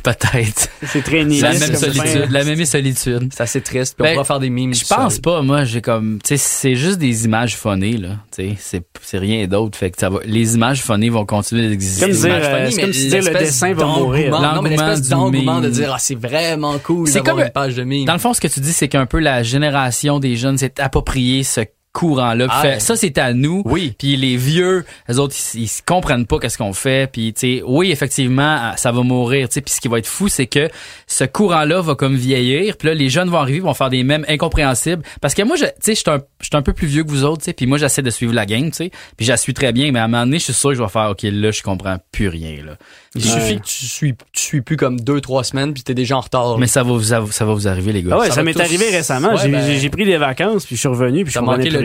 [0.01, 0.69] Peut-être.
[0.85, 3.29] C'est très La nihiliste même comme solitude, la même solitude.
[3.31, 5.21] c'est assez triste puis Ben, on pourra faire des mimes Je pense seul.
[5.21, 8.17] pas, moi, j'ai comme, tu sais, c'est juste des images phonées, là.
[8.35, 9.77] Tu sais, c'est, rien d'autre.
[9.77, 12.07] Fait que ça va, les images phonées vont continuer d'exister.
[12.07, 14.31] Comme dire, euh, funny, c'est mais comme si dire le dessin va mourir.
[14.41, 17.83] non mais l'espèce d'engouement de dire ah c'est vraiment cool C'est comme- une page de
[17.83, 20.57] mime Dans le fond, ce que tu dis, c'est qu'un peu la génération des jeunes
[20.57, 21.61] s'est approprié ce
[21.93, 22.47] courant-là.
[22.49, 23.61] Ah, ça, c'est à nous.
[23.65, 23.93] Oui.
[23.97, 27.09] Puis les vieux, les autres, ils, ils comprennent pas qu'est-ce qu'on fait.
[27.11, 29.47] Puis, tu sais, oui, effectivement, ça va mourir.
[29.47, 30.69] Tu sais, puis ce qui va être fou, c'est que
[31.07, 32.77] ce courant-là va comme vieillir.
[32.77, 35.03] Puis là, les jeunes vont arriver, vont faire des mèmes incompréhensibles.
[35.21, 37.03] Parce que moi, je- tu sais, je suis un, je suis un peu plus vieux
[37.03, 37.53] que vous autres, tu sais.
[37.53, 38.91] Puis moi, j'essaie de suivre la game, tu sais.
[39.15, 39.91] Puis je la suis très bien.
[39.91, 41.61] Mais à un moment donné, je suis sûr que je vais faire, OK, là, je
[41.61, 42.77] comprends plus rien, là.
[43.15, 46.17] Il suffit que tu suis, tu suis plus comme deux, trois semaines puis t'es déjà
[46.17, 46.57] en retard.
[46.57, 48.15] Mais ça va vous, ça va vous arriver, les gars.
[48.15, 49.33] Ah ouais, Ça m'est tous- arrivé récemment.
[49.33, 51.37] Ouais, j'ai, ben- j'ai- j'ai pris des vacances, puis je suis revenu, puis je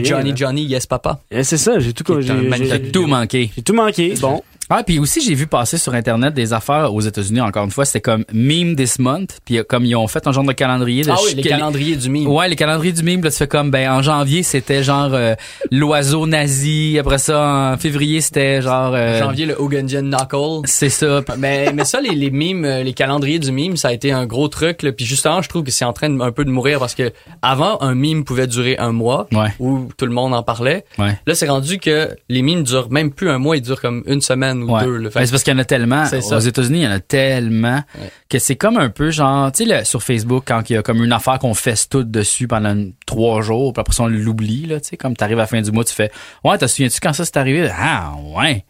[0.05, 0.32] Johnny.
[0.36, 1.20] Johnny Yes Papa.
[1.30, 2.28] Eh, C'est ça, j'ai tout, j'ai,
[2.66, 3.51] j'ai- Tout manqué.
[3.55, 4.14] j'ai tout manqué.
[4.20, 4.42] Bon.
[4.70, 7.84] Ah, puis aussi, j'ai vu passer sur Internet des affaires aux États-Unis, encore une fois,
[7.84, 11.04] c'était comme Meme This Month, puis comme ils ont fait un genre de calendrier.
[11.04, 12.26] De Ah oui, les calendriers du mime.
[12.28, 15.34] Ouais, les calendriers du mime, là, tu fais comme, ben, en janvier, c'était genre euh,
[15.70, 18.92] l'oiseau nazi, après ça, en février, c'était genre...
[18.94, 20.60] euh, Janvier, le Hogandian Knuckle.
[20.66, 21.22] C'est ça.
[21.38, 24.26] Mais, mais ça, les, les mimes, euh, les calendriers du mime, ça a été un
[24.26, 24.82] gros truc.
[24.82, 24.92] Là.
[24.92, 27.12] Puis justement, je trouve que c'est en train de, un peu de mourir parce que
[27.42, 29.48] avant, un mime pouvait durer un mois Ouais.
[29.60, 30.84] où tout le monde en parlait.
[30.98, 31.18] Ouais.
[31.26, 34.20] Là, c'est rendu que les mimes durent même plus un mois, ils durent comme une
[34.20, 34.84] semaine ou Ouais.
[34.84, 34.96] deux.
[34.96, 35.11] là.
[35.11, 36.04] Fait Ben, c'est parce qu'il y en a tellement.
[36.30, 38.11] Aux États-Unis, il y en a tellement Ouais.
[38.28, 41.02] que c'est comme un peu genre, tu sais, sur Facebook, quand il y a comme
[41.04, 44.66] une affaire qu'on fesse tout dessus pendant une- trois jours, puis après ça, on l'oublie,
[44.66, 46.11] là, tu sais, comme t'arrives à la fin du mois, tu fais,
[46.44, 47.68] ouais, t'as souviens-tu quand ça s'est arrivé?
[47.76, 48.64] Ah, ouais.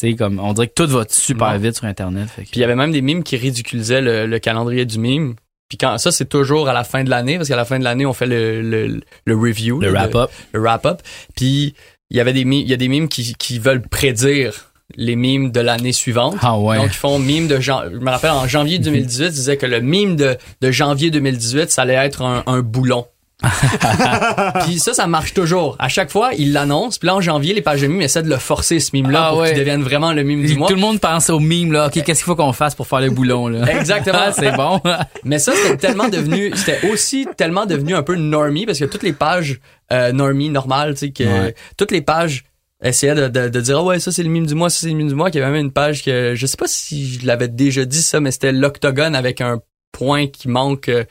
[0.00, 1.58] Tu sais, comme, on dirait que tout va super Non.
[1.58, 2.28] vite sur Internet.
[2.28, 4.98] Fait que- Puis il y avait même des mimes qui ridiculisaient le, le calendrier du
[4.98, 5.34] mime.
[5.68, 7.84] Puis quand ça, c'est toujours à la fin de l'année, parce qu'à la fin de
[7.84, 9.80] l'année, on fait le, le, le review.
[9.80, 10.30] le là, wrap-up.
[10.52, 11.00] le wrap-up.
[11.34, 11.74] Puis
[12.10, 15.16] il y avait des mimes, il y a des mimes qui, qui veulent prédire les
[15.16, 16.36] mimes de l'année suivante.
[16.42, 16.76] Ah ouais.
[16.76, 19.66] Donc ils font mime de jan- je me rappelle en janvier 2018, ils disaient que
[19.66, 23.06] le mime de, de janvier 2018, ça allait être un, un boulon.
[24.64, 25.76] puis ça, ça marche toujours.
[25.80, 26.98] À chaque fois, ils l'annoncent.
[27.00, 29.30] Puis là, en janvier, les pages de mimes essaient de le forcer, ce mime-là, Ah
[29.30, 29.48] pour ouais.
[29.50, 30.68] qu'il devienne vraiment le mime du mois.
[30.68, 31.86] Tout le monde pense au mime, là.
[31.86, 33.66] OK, qu'est-ce qu'il faut qu'on fasse pour faire le boulon, là?
[33.78, 34.18] Exactement.
[34.26, 34.80] Ah, c'est bon.
[35.24, 39.02] Mais ça, c'était tellement devenu, c'était aussi tellement devenu un peu normie parce que toutes
[39.02, 39.58] les pages
[39.92, 41.54] euh, normie, normales, tu sais, que Ouais.
[41.76, 42.44] toutes les pages
[42.82, 44.88] essayaient de, de, de dire ah ouais ça c'est le mime du mois, ça c'est
[44.88, 45.30] le mime du mois.
[45.30, 48.02] Qu'il y avait même une page que je sais pas si je l'avais déjà dit
[48.02, 49.60] ça, mais c'était l'octogone avec un
[49.92, 51.04] point qui manque euh,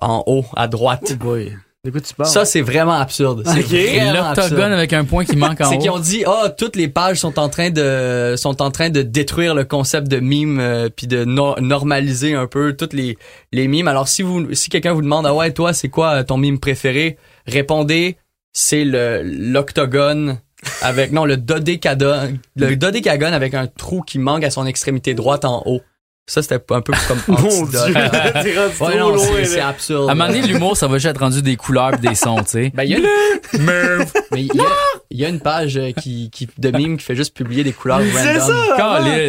[0.00, 1.14] en haut à droite.
[1.18, 1.56] Boy.
[1.84, 2.28] De quoi tu parles?
[2.28, 3.44] Ça c'est vraiment absurde.
[3.46, 3.66] C'est Ok.
[3.70, 5.78] vraiment L'octogone avec un point qui manque en C'est haut.
[5.80, 9.02] qu'ils ont dit ah toutes les pages sont en train de sont en train de
[9.02, 13.16] détruire le concept de mime euh, puis de no- normaliser un peu toutes les
[13.52, 13.86] les mimes.
[13.86, 17.16] Alors si vous si quelqu'un vous demande ah ouais toi c'est quoi ton mime préféré,
[17.46, 18.16] répondez
[18.52, 20.40] c'est le l'octogone
[20.82, 25.44] avec non le dodécadone le dodécagone avec un trou qui manque à son extrémité droite
[25.44, 25.82] en haut.
[26.30, 27.64] Ça c'était un peu comme Mon.
[27.64, 27.78] Dieu,
[28.80, 30.08] Ouais, non, c'est- absurde.
[30.08, 32.36] À un moment donné, l'humour, ça va juste être rendu des couleurs pis des sons,
[32.44, 32.72] tu sais.
[32.74, 33.06] Ben, il y a une...
[34.32, 34.64] Mais il y a,
[35.10, 37.72] il y a une page euh, qui, qui, de mime qui fait juste publier des
[37.72, 38.12] couleurs random.
[38.14, 38.52] C'est ça!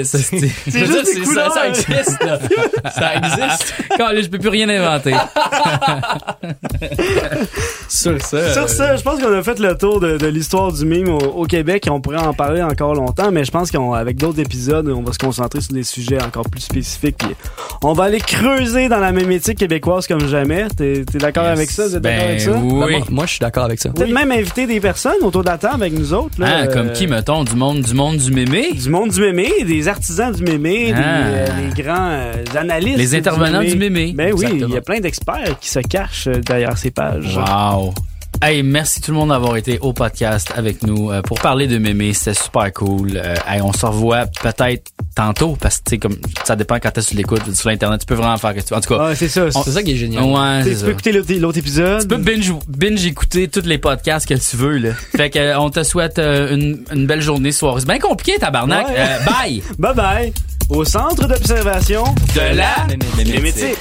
[0.03, 2.39] C'est- juste des c'est- ça, ça existe, là.
[2.93, 3.73] Ça existe.
[3.97, 5.15] Calisse, je peux plus rien inventer.
[7.87, 8.53] Sur ça.
[8.53, 11.17] Sur ça, je pense qu'on a fait le tour de, de l'histoire du mime au,
[11.19, 14.87] au Québec et on pourrait en parler encore longtemps, mais je pense qu'avec d'autres épisodes,
[14.89, 16.88] on va se concentrer sur des sujets encore plus spécifiques.
[16.97, 17.13] Puis
[17.83, 20.67] on va aller creuser dans la mémétique québécoise comme jamais.
[20.75, 21.57] T'es es, d'accord Yes.
[21.57, 21.87] avec ça?
[21.87, 22.51] Vous êtes d'accord Ben avec ça?
[22.51, 22.73] Ben, oui.
[22.97, 23.89] moi, moi, je suis d'accord avec ça.
[23.89, 26.39] Peut-être même inviter des personnes autour de la table avec nous autres.
[26.39, 28.73] Là, Ah, comme euh, qui, mettons, du monde, du monde du mémé?
[28.73, 31.23] Du monde du mémé, des artisans du mémé, des, Ah.
[31.25, 32.97] euh, des grands euh, analystes.
[32.97, 34.13] Les intervenants du mémé.
[34.15, 37.37] Ben oui, il y a plein d'experts qui se cachent euh, derrière ces pages.
[37.37, 37.93] Wow.
[38.41, 41.77] Hey, merci tout le monde d'avoir été au podcast avec nous euh, pour parler de
[41.77, 42.13] mémé.
[42.13, 43.17] C'était super cool.
[43.17, 46.15] Euh, hey, on se revoit peut-être tantôt parce que tu sais comme
[46.45, 47.99] ça dépend quand tu l'écoutes sur l'internet.
[47.99, 48.73] Tu peux vraiment faire que tu.
[48.73, 49.47] En tout cas, Ah, c'est ça.
[49.53, 50.23] on- C'est ça qui est génial.
[50.23, 50.85] ouais, Tu ça.
[50.85, 52.01] peux écouter l'autre épisode.
[52.01, 54.93] Tu peux binge, binge écouter tous les podcasts que tu veux là.
[55.17, 57.81] fait que euh, on te souhaite euh, une, une belle journée soirée.
[57.81, 58.87] C'est bien compliqué tabarnak.
[58.87, 58.95] Ouais.
[58.97, 59.63] Euh, bye.
[59.79, 60.33] Bye bye.
[60.69, 62.03] Au centre d'observation
[62.35, 62.87] De la
[63.17, 63.75] mémétique.